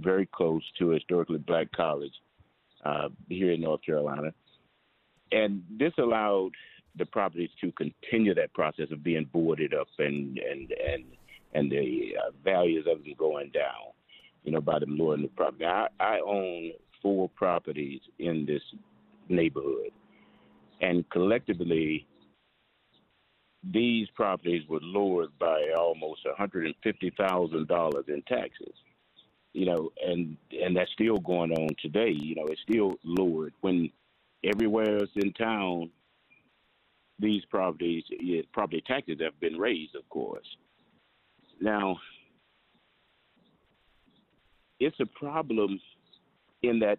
very 0.01 0.27
close 0.27 0.63
to 0.79 0.93
a 0.93 0.95
historically 0.95 1.39
black 1.39 1.73
college 1.73 2.13
uh, 2.85 3.09
here 3.29 3.51
in 3.51 3.63
North 3.63 3.83
Carolina, 3.83 4.33
and 5.33 5.63
this 5.79 5.93
allowed 5.99 6.53
the 6.97 7.07
properties 7.07 7.51
to 7.61 7.73
continue 7.73 8.35
that 8.35 8.53
process 8.55 8.87
of 8.91 9.03
being 9.03 9.29
boarded 9.33 9.73
up 9.75 9.89
and 9.99 10.39
and 10.39 10.73
and 10.73 11.05
and 11.55 11.71
the 11.71 12.13
uh, 12.19 12.31
values 12.45 12.87
of 12.91 13.03
them 13.03 13.15
going 13.19 13.51
down. 13.51 13.93
You 14.45 14.53
know, 14.53 14.61
by 14.61 14.79
them 14.79 14.97
lowering 14.97 15.23
the 15.23 15.29
property. 15.29 15.65
I, 15.65 15.89
I 16.01 16.21
own 16.25 16.73
four 17.03 17.29
properties 17.29 18.01
in 18.19 18.47
this 18.47 18.63
neighborhood, 19.29 19.91
and 20.81 21.09
collectively, 21.11 22.07
these 23.63 24.09
properties 24.15 24.63
were 24.69 24.81
lowered 24.81 25.31
by 25.39 25.73
almost 25.77 26.21
$150,000 26.39 28.09
in 28.09 28.23
taxes. 28.23 28.75
You 29.53 29.67
know, 29.67 29.91
and 30.07 30.37
and 30.53 30.77
that's 30.77 30.93
still 30.93 31.17
going 31.17 31.53
on 31.53 31.69
today. 31.83 32.11
You 32.11 32.37
know, 32.37 32.47
it's 32.47 32.61
still 32.69 32.95
lowered 33.03 33.55
when 33.61 33.91
everywhere 34.45 34.99
else 34.99 35.11
in 35.17 35.33
town, 35.33 35.91
these 37.19 37.45
properties, 37.47 38.05
property 38.53 38.83
taxes 38.87 39.19
have 39.21 39.39
been 39.41 39.59
raised, 39.59 39.97
of 39.97 40.09
course. 40.09 40.47
Now, 41.61 41.97
it's 44.79 44.99
a 45.01 45.07
problem 45.07 45.81
in 46.63 46.79
that 46.81 46.99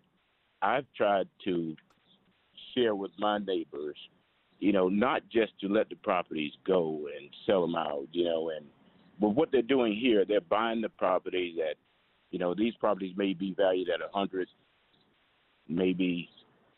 I've 0.62 0.86
tried 0.95 1.28
to 1.45 1.75
share 2.73 2.95
with 2.95 3.12
my 3.17 3.38
neighbors 3.38 3.95
you 4.60 4.73
know, 4.73 4.89
not 4.89 5.23
just 5.32 5.58
to 5.62 5.67
let 5.67 5.89
the 5.89 5.95
properties 5.95 6.52
go 6.67 7.08
and 7.17 7.30
sell 7.45 7.62
them 7.62 7.75
out, 7.75 8.08
you 8.12 8.25
know, 8.25 8.49
and 8.56 8.65
but 9.19 9.30
what 9.30 9.52
they're 9.52 9.62
doing 9.62 9.95
here, 9.95 10.23
they're 10.25 10.39
buying 10.41 10.82
the 10.82 10.89
properties 10.89 11.58
at, 11.60 11.75
you 12.32 12.39
know, 12.39 12.54
these 12.54 12.73
properties 12.75 13.13
may 13.17 13.34
be 13.34 13.54
valued 13.54 13.89
at 13.89 14.02
a 14.02 14.10
hundred, 14.13 14.47
maybe 15.67 16.30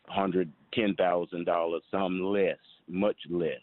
hundred 0.08 0.52
ten 0.74 0.96
thousand 0.96 1.46
dollars, 1.46 1.84
some 1.92 2.22
less, 2.22 2.58
much 2.88 3.18
less. 3.30 3.60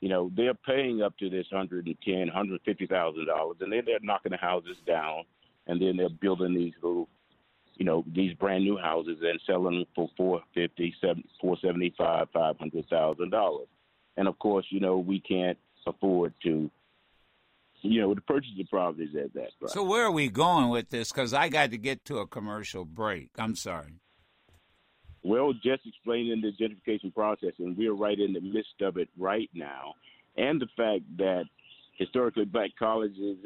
You 0.00 0.08
know, 0.08 0.30
they're 0.36 0.54
paying 0.54 1.02
up 1.02 1.16
to 1.18 1.28
this 1.28 1.46
hundred 1.50 1.86
and 1.86 1.96
ten, 2.04 2.28
hundred 2.28 2.60
fifty 2.64 2.86
thousand 2.86 3.26
dollars, 3.26 3.56
and 3.60 3.72
then 3.72 3.82
they're 3.86 3.98
knocking 4.02 4.32
the 4.32 4.38
houses 4.38 4.76
down, 4.86 5.24
and 5.66 5.80
then 5.80 5.96
they're 5.96 6.08
building 6.08 6.54
these 6.54 6.74
little 6.82 7.08
you 7.78 7.84
know, 7.84 8.04
these 8.12 8.34
brand 8.34 8.64
new 8.64 8.76
houses 8.76 9.18
and 9.22 9.40
selling 9.46 9.78
them 9.78 9.84
for 9.94 10.10
four 10.16 10.42
fifty, 10.52 10.94
seven, 11.00 11.22
four 11.40 11.56
seventy 11.62 11.94
five, 11.96 12.26
five 12.32 12.58
hundred 12.58 12.88
thousand 12.90 13.30
dollars. 13.30 13.68
And 14.16 14.26
of 14.26 14.38
course, 14.40 14.66
you 14.70 14.80
know, 14.80 14.98
we 14.98 15.20
can't 15.20 15.56
afford 15.86 16.34
to, 16.42 16.68
you 17.82 18.00
know, 18.00 18.14
to 18.14 18.20
purchase 18.20 18.50
the 18.56 18.64
properties 18.64 19.14
at 19.14 19.32
that 19.34 19.50
price. 19.60 19.72
So 19.72 19.84
where 19.84 20.04
are 20.04 20.10
we 20.10 20.28
going 20.28 20.70
with 20.70 20.90
this? 20.90 21.12
Because 21.12 21.32
I 21.32 21.48
got 21.48 21.70
to 21.70 21.78
get 21.78 22.04
to 22.06 22.18
a 22.18 22.26
commercial 22.26 22.84
break. 22.84 23.30
I'm 23.38 23.54
sorry. 23.54 23.94
Well, 25.22 25.52
just 25.52 25.86
explaining 25.86 26.40
the 26.40 26.52
gentrification 26.52 27.14
process, 27.14 27.52
and 27.58 27.76
we're 27.76 27.94
right 27.94 28.18
in 28.18 28.32
the 28.32 28.40
midst 28.40 28.80
of 28.80 28.96
it 28.96 29.08
right 29.18 29.50
now, 29.52 29.94
and 30.36 30.60
the 30.60 30.68
fact 30.76 31.04
that 31.18 31.44
historically 31.94 32.44
black 32.44 32.70
colleges 32.78 33.36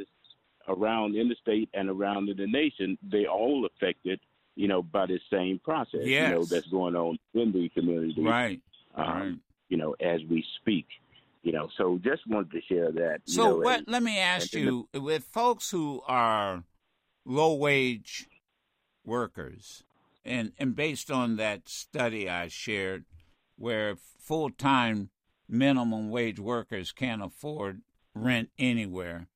around 0.68 1.16
in 1.16 1.28
the 1.28 1.34
state 1.40 1.68
and 1.74 1.88
around 1.88 2.28
in 2.28 2.36
the 2.36 2.46
nation, 2.46 2.98
they 3.02 3.26
all 3.26 3.66
affected, 3.66 4.20
you 4.54 4.68
know, 4.68 4.82
by 4.82 5.06
the 5.06 5.18
same 5.30 5.58
process, 5.58 6.02
yes. 6.04 6.28
you 6.28 6.34
know, 6.34 6.44
that's 6.44 6.68
going 6.68 6.94
on 6.94 7.18
in 7.34 7.52
the 7.52 7.68
community. 7.70 8.14
Right. 8.18 8.60
Um, 8.94 9.06
right. 9.06 9.34
You 9.68 9.76
know, 9.78 9.96
as 10.00 10.20
we 10.28 10.44
speak. 10.60 10.86
You 11.44 11.50
know, 11.50 11.68
so 11.76 11.98
just 12.04 12.24
wanted 12.28 12.52
to 12.52 12.60
share 12.68 12.92
that. 12.92 13.22
So 13.24 13.42
know, 13.42 13.56
what 13.56 13.78
and, 13.80 13.88
let 13.88 14.00
me 14.04 14.16
ask 14.16 14.54
and, 14.54 14.62
you, 14.62 14.88
with 14.94 15.24
folks 15.24 15.72
who 15.72 16.00
are 16.06 16.62
low 17.24 17.54
wage 17.54 18.28
workers 19.04 19.82
and 20.24 20.52
and 20.58 20.74
based 20.74 21.10
on 21.10 21.36
that 21.36 21.68
study 21.68 22.28
I 22.28 22.48
shared 22.48 23.04
where 23.56 23.96
full 24.18 24.50
time 24.50 25.10
minimum 25.48 26.10
wage 26.10 26.38
workers 26.38 26.92
can't 26.92 27.22
afford 27.22 27.82
rent 28.14 28.50
anywhere 28.58 29.28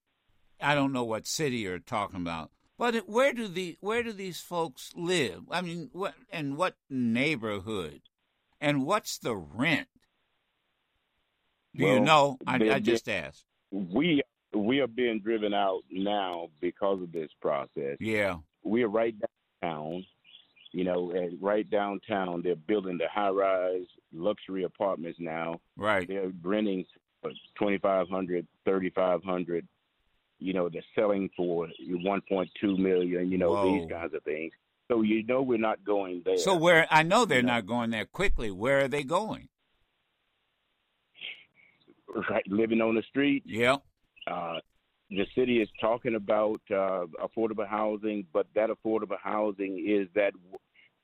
I 0.61 0.75
don't 0.75 0.92
know 0.92 1.05
what 1.05 1.27
city 1.27 1.59
you're 1.59 1.79
talking 1.79 2.20
about, 2.20 2.51
but 2.79 3.09
where 3.09 3.33
do 3.33 3.49
the 3.49 3.77
where 3.81 4.03
do 4.03 4.12
these 4.12 4.40
folks 4.40 4.92
live? 4.96 5.42
I 5.51 5.61
mean, 5.61 5.90
what 5.92 6.14
and 6.31 6.57
what 6.57 6.77
neighborhood, 6.88 8.03
and 8.61 8.87
what's 8.87 9.18
the 9.18 9.37
rent? 9.37 9.88
Do 11.75 11.85
well, 11.85 11.94
you 11.94 12.01
know? 12.01 12.38
I, 12.46 12.70
I 12.70 12.81
just 12.81 13.09
asked. 13.09 13.44
We 13.70 14.22
we 14.55 14.81
are 14.81 14.87
being 14.87 15.20
driven 15.20 15.53
out 15.53 15.83
now 15.90 16.49
because 16.61 17.03
of 17.03 17.12
this 17.12 17.31
process. 17.40 17.96
Yeah. 18.01 18.37
We 18.62 18.83
are 18.83 18.88
right 18.88 19.14
downtown. 19.62 20.05
You 20.77 20.85
know, 20.85 21.11
right 21.41 21.69
downtown, 21.71 22.43
they're 22.43 22.55
building 22.55 22.99
the 22.99 23.07
high-rise 23.11 23.87
luxury 24.12 24.65
apartments 24.65 25.19
now. 25.19 25.59
Right. 25.75 26.07
They're 26.07 26.31
renting 26.43 26.85
for 27.23 27.31
twenty 27.55 27.79
five 27.79 28.11
hundred, 28.11 28.47
thirty 28.67 28.91
five 28.91 29.25
hundred. 29.25 29.67
You 30.39 30.53
know, 30.53 30.69
they're 30.69 30.85
selling 30.95 31.31
for 31.35 31.67
one 31.81 32.21
point 32.29 32.51
two 32.61 32.77
million. 32.77 33.33
You 33.33 33.39
know, 33.39 33.53
Whoa. 33.53 33.73
these 33.81 33.91
kinds 33.91 34.12
of 34.12 34.23
things. 34.25 34.53
So 34.89 35.01
you 35.01 35.25
know 35.25 35.41
we're 35.41 35.57
not 35.57 35.83
going 35.83 36.21
there. 36.27 36.37
So 36.37 36.55
where 36.55 36.87
I 36.91 37.03
know 37.03 37.25
they're 37.25 37.39
You 37.39 37.45
know. 37.45 37.55
not 37.55 37.67
going 37.67 37.89
there 37.89 38.05
quickly. 38.05 38.51
Where 38.51 38.81
are 38.85 38.89
they 38.89 39.03
going? 39.03 39.49
right, 42.31 42.45
living 42.49 42.83
on 42.83 42.97
the 42.97 43.03
street. 43.09 43.45
Yeah. 43.47 43.77
Uh, 44.27 44.59
the 45.09 45.25
city 45.35 45.62
is 45.62 45.69
talking 45.81 46.17
about 46.17 46.61
uh, 46.71 47.07
affordable 47.25 47.67
housing, 47.67 48.27
but 48.33 48.47
that 48.55 48.71
affordable 48.71 49.17
housing 49.23 49.83
is 49.89 50.09
that 50.15 50.33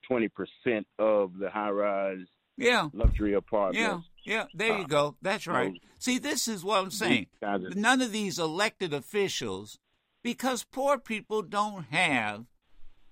twenty 0.07 0.29
percent 0.29 0.87
of 0.99 1.37
the 1.37 1.49
high-rise 1.49 2.25
Yeah. 2.57 2.89
luxury 2.93 3.33
apartments. 3.33 4.05
yeah, 4.25 4.33
yeah, 4.35 4.45
there 4.53 4.77
you 4.77 4.83
Uh, 4.83 4.87
go. 4.87 5.17
That's 5.21 5.47
right. 5.47 5.73
so- 5.73 5.87
See, 5.99 6.17
this 6.19 6.47
is 6.47 6.63
what 6.63 6.83
I'm 6.83 6.91
saying. 6.91 7.27
of- 7.41 7.75
None 7.75 8.01
of 8.01 8.11
these 8.11 8.37
elected 8.39 8.93
officials, 8.93 9.79
because 10.21 10.63
poor 10.63 10.97
people 10.99 11.41
don't 11.41 11.83
have 11.85 12.45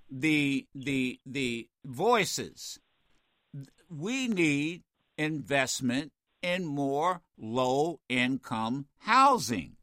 the 0.10 0.67
the 0.75 1.19
the 1.25 1.69
voices. 1.86 2.80
We 3.89 4.27
need 4.27 4.84
investment 5.17 6.12
in 6.41 6.65
more 6.65 7.21
low 7.38 7.99
income 8.10 8.88
housing. 8.99 9.77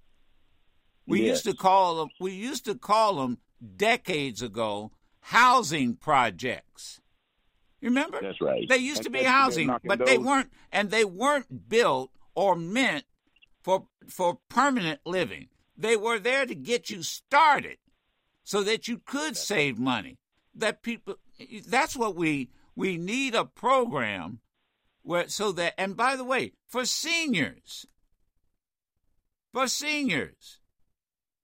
We 1.07 1.21
Yes. 1.23 1.29
used 1.29 1.45
to 1.45 1.55
call 1.55 1.97
them. 1.97 2.09
We 2.21 2.33
used 2.33 2.65
to 2.67 2.75
call 2.75 3.17
them 3.17 3.39
decades 3.77 4.43
ago 4.43 4.93
housing 5.29 5.95
projects. 5.95 7.01
You 7.81 7.91
remember? 7.91 8.19
That's 8.21 8.41
right. 8.41 8.67
They 8.67 8.79
used 8.79 9.03
to 9.03 9.11
be 9.11 9.23
housing, 9.23 9.71
but 9.85 10.05
they 10.07 10.17
weren't, 10.17 10.51
and 10.73 10.91
they 10.91 11.05
weren't 11.05 11.69
built 11.69 12.11
or 12.35 12.57
meant 12.57 13.05
for 13.63 13.87
for 14.09 14.39
permanent 14.49 15.01
living. 15.05 15.49
They 15.77 15.97
were 15.97 16.19
there 16.19 16.47
to 16.47 16.55
get 16.55 16.89
you 16.89 17.03
started, 17.03 17.77
so 18.43 18.63
that 18.63 18.89
you 18.89 18.99
could 19.05 19.37
save 19.37 19.79
money. 19.79 20.17
That 20.55 20.83
people, 20.83 21.17
that's 21.67 21.95
what 21.95 22.17
we 22.17 22.49
we 22.75 22.97
need 22.97 23.35
a 23.35 23.45
program 23.45 24.41
where 25.03 25.29
so 25.29 25.53
that. 25.53 25.75
And 25.79 25.95
by 25.95 26.17
the 26.17 26.25
way, 26.25 26.53
for 26.67 26.87
seniors, 26.87 27.87
for 29.53 29.69
seniors, 29.69 30.58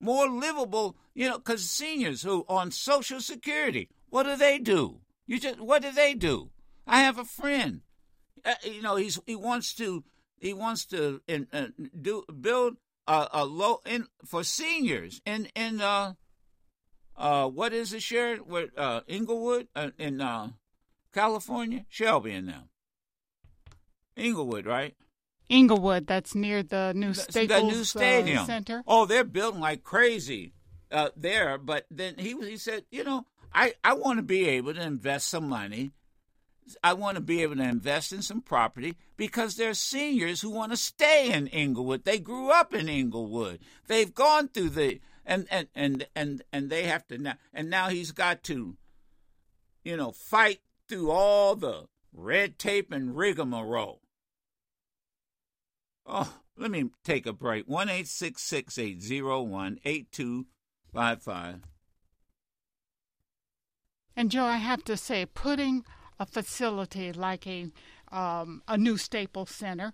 more 0.04 0.28
livable, 0.28 0.96
you 1.14 1.28
know, 1.28 1.38
because 1.38 1.68
seniors 1.68 2.22
who 2.22 2.44
on 2.48 2.70
Social 2.70 3.20
Security, 3.20 3.88
what 4.10 4.24
do 4.24 4.36
they 4.36 4.58
do? 4.58 5.00
You 5.26 5.40
just 5.40 5.58
what 5.60 5.82
do 5.82 5.90
they 5.90 6.14
do? 6.14 6.50
I 6.86 7.00
have 7.00 7.18
a 7.18 7.24
friend, 7.24 7.80
uh, 8.44 8.54
you 8.62 8.82
know, 8.82 8.96
he's 8.96 9.18
he 9.26 9.34
wants 9.34 9.74
to 9.76 10.04
he 10.38 10.52
wants 10.52 10.84
to 10.86 11.22
in, 11.26 11.46
uh, 11.52 11.68
do 11.98 12.24
build 12.40 12.76
a, 13.06 13.28
a 13.32 13.44
low 13.44 13.80
in 13.86 14.06
for 14.24 14.44
seniors 14.44 15.22
in 15.24 15.48
in 15.54 15.80
uh 15.80 16.12
uh 17.16 17.48
what 17.48 17.72
is 17.72 17.92
it, 17.94 18.02
Sharon? 18.02 18.40
Where 18.40 18.68
uh 18.76 19.00
Inglewood 19.06 19.68
uh, 19.74 19.90
in 19.98 20.20
uh 20.20 20.50
California, 21.12 21.86
Shelby 21.88 22.32
and 22.32 22.48
them. 22.48 22.68
Inglewood, 24.16 24.66
right? 24.66 24.94
Inglewood, 25.54 26.06
that's 26.06 26.34
near 26.34 26.62
the 26.62 26.92
new 26.94 27.12
the 27.12 27.14
Staples 27.14 27.94
new 27.94 28.02
uh, 28.02 28.44
Center. 28.44 28.82
Oh, 28.86 29.06
they're 29.06 29.24
building 29.24 29.60
like 29.60 29.82
crazy 29.82 30.52
uh, 30.90 31.10
there. 31.16 31.58
But 31.58 31.86
then 31.90 32.14
he 32.18 32.36
he 32.38 32.56
said, 32.56 32.84
you 32.90 33.04
know, 33.04 33.26
I 33.52 33.74
I 33.82 33.94
want 33.94 34.18
to 34.18 34.22
be 34.22 34.48
able 34.48 34.74
to 34.74 34.82
invest 34.82 35.28
some 35.28 35.48
money 35.48 35.92
I 36.82 36.94
want 36.94 37.16
to 37.16 37.20
be 37.20 37.42
able 37.42 37.56
to 37.56 37.62
invest 37.62 38.12
in 38.12 38.22
some 38.22 38.40
property 38.40 38.96
because 39.16 39.56
there's 39.56 39.78
seniors 39.78 40.40
who 40.40 40.50
want 40.50 40.72
to 40.72 40.76
stay 40.76 41.32
in 41.32 41.46
Inglewood. 41.48 42.04
They 42.04 42.18
grew 42.18 42.50
up 42.50 42.74
in 42.74 42.88
Inglewood. 42.88 43.60
They've 43.86 44.12
gone 44.12 44.48
through 44.48 44.70
the 44.70 45.00
and 45.26 45.46
and 45.50 45.68
and 45.74 46.06
and 46.14 46.42
and 46.52 46.70
they 46.70 46.84
have 46.84 47.06
to 47.08 47.18
now 47.18 47.34
and 47.52 47.70
now 47.70 47.88
he's 47.88 48.12
got 48.12 48.42
to 48.44 48.76
you 49.82 49.96
know 49.96 50.12
fight 50.12 50.60
through 50.88 51.10
all 51.10 51.56
the 51.56 51.88
red 52.12 52.58
tape 52.58 52.92
and 52.92 53.16
rigmarole. 53.16 54.00
Oh, 56.06 56.34
let 56.56 56.70
me 56.70 56.90
take 57.04 57.26
a 57.26 57.32
break. 57.32 57.66
One 57.66 57.88
eight 57.88 58.08
six 58.08 58.42
six 58.42 58.78
eight 58.78 59.02
zero 59.02 59.42
one 59.42 59.78
eight 59.84 60.12
two 60.12 60.46
five 60.92 61.22
five. 61.22 61.62
And 64.16 64.30
Joe, 64.30 64.44
I 64.44 64.56
have 64.56 64.84
to 64.84 64.96
say, 64.96 65.26
putting 65.26 65.84
a 66.20 66.26
facility 66.26 67.12
like 67.12 67.46
a 67.46 67.70
um, 68.12 68.62
a 68.68 68.78
new 68.78 68.96
Staples 68.96 69.50
Center, 69.50 69.92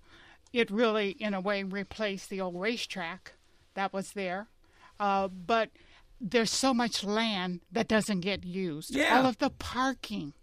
it 0.52 0.70
really, 0.70 1.10
in 1.12 1.32
a 1.32 1.40
way, 1.40 1.62
replaced 1.62 2.28
the 2.28 2.40
old 2.40 2.60
racetrack 2.60 3.34
that 3.74 3.92
was 3.92 4.12
there. 4.12 4.48
Uh, 4.98 5.28
but 5.28 5.70
there's 6.20 6.50
so 6.50 6.74
much 6.74 7.02
land 7.02 7.60
that 7.72 7.88
doesn't 7.88 8.20
get 8.20 8.44
used. 8.44 8.94
Yeah. 8.94 9.18
All 9.18 9.26
of 9.26 9.38
the 9.38 9.48
parking, 9.48 10.34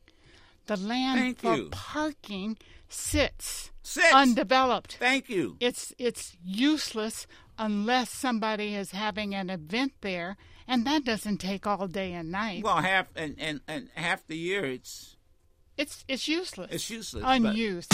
the 0.67 0.77
land 0.77 1.19
Thank 1.19 1.39
for 1.39 1.55
you. 1.55 1.69
parking 1.71 2.57
sits, 2.89 3.71
Sits. 3.83 4.13
undeveloped. 4.13 4.97
Thank 4.99 5.29
you. 5.29 5.57
It's 5.59 5.93
it's 5.97 6.35
useless 6.43 7.27
unless 7.57 8.09
somebody 8.09 8.75
is 8.75 8.91
having 8.91 9.33
an 9.33 9.49
event 9.49 9.93
there, 10.01 10.37
and 10.67 10.85
that 10.85 11.03
doesn't 11.03 11.37
take 11.39 11.65
all 11.65 11.87
day 11.87 12.13
and 12.13 12.31
night. 12.31 12.63
Well, 12.63 12.77
half 12.77 13.07
and, 13.15 13.35
and, 13.39 13.61
and 13.67 13.89
half 13.95 14.25
the 14.27 14.37
year 14.37 14.65
it's 14.65 15.15
It's 15.77 16.03
it's 16.07 16.27
useless. 16.27 16.69
It's 16.71 16.89
useless. 16.89 17.23
but- 17.23 17.35
Unused. 17.35 17.93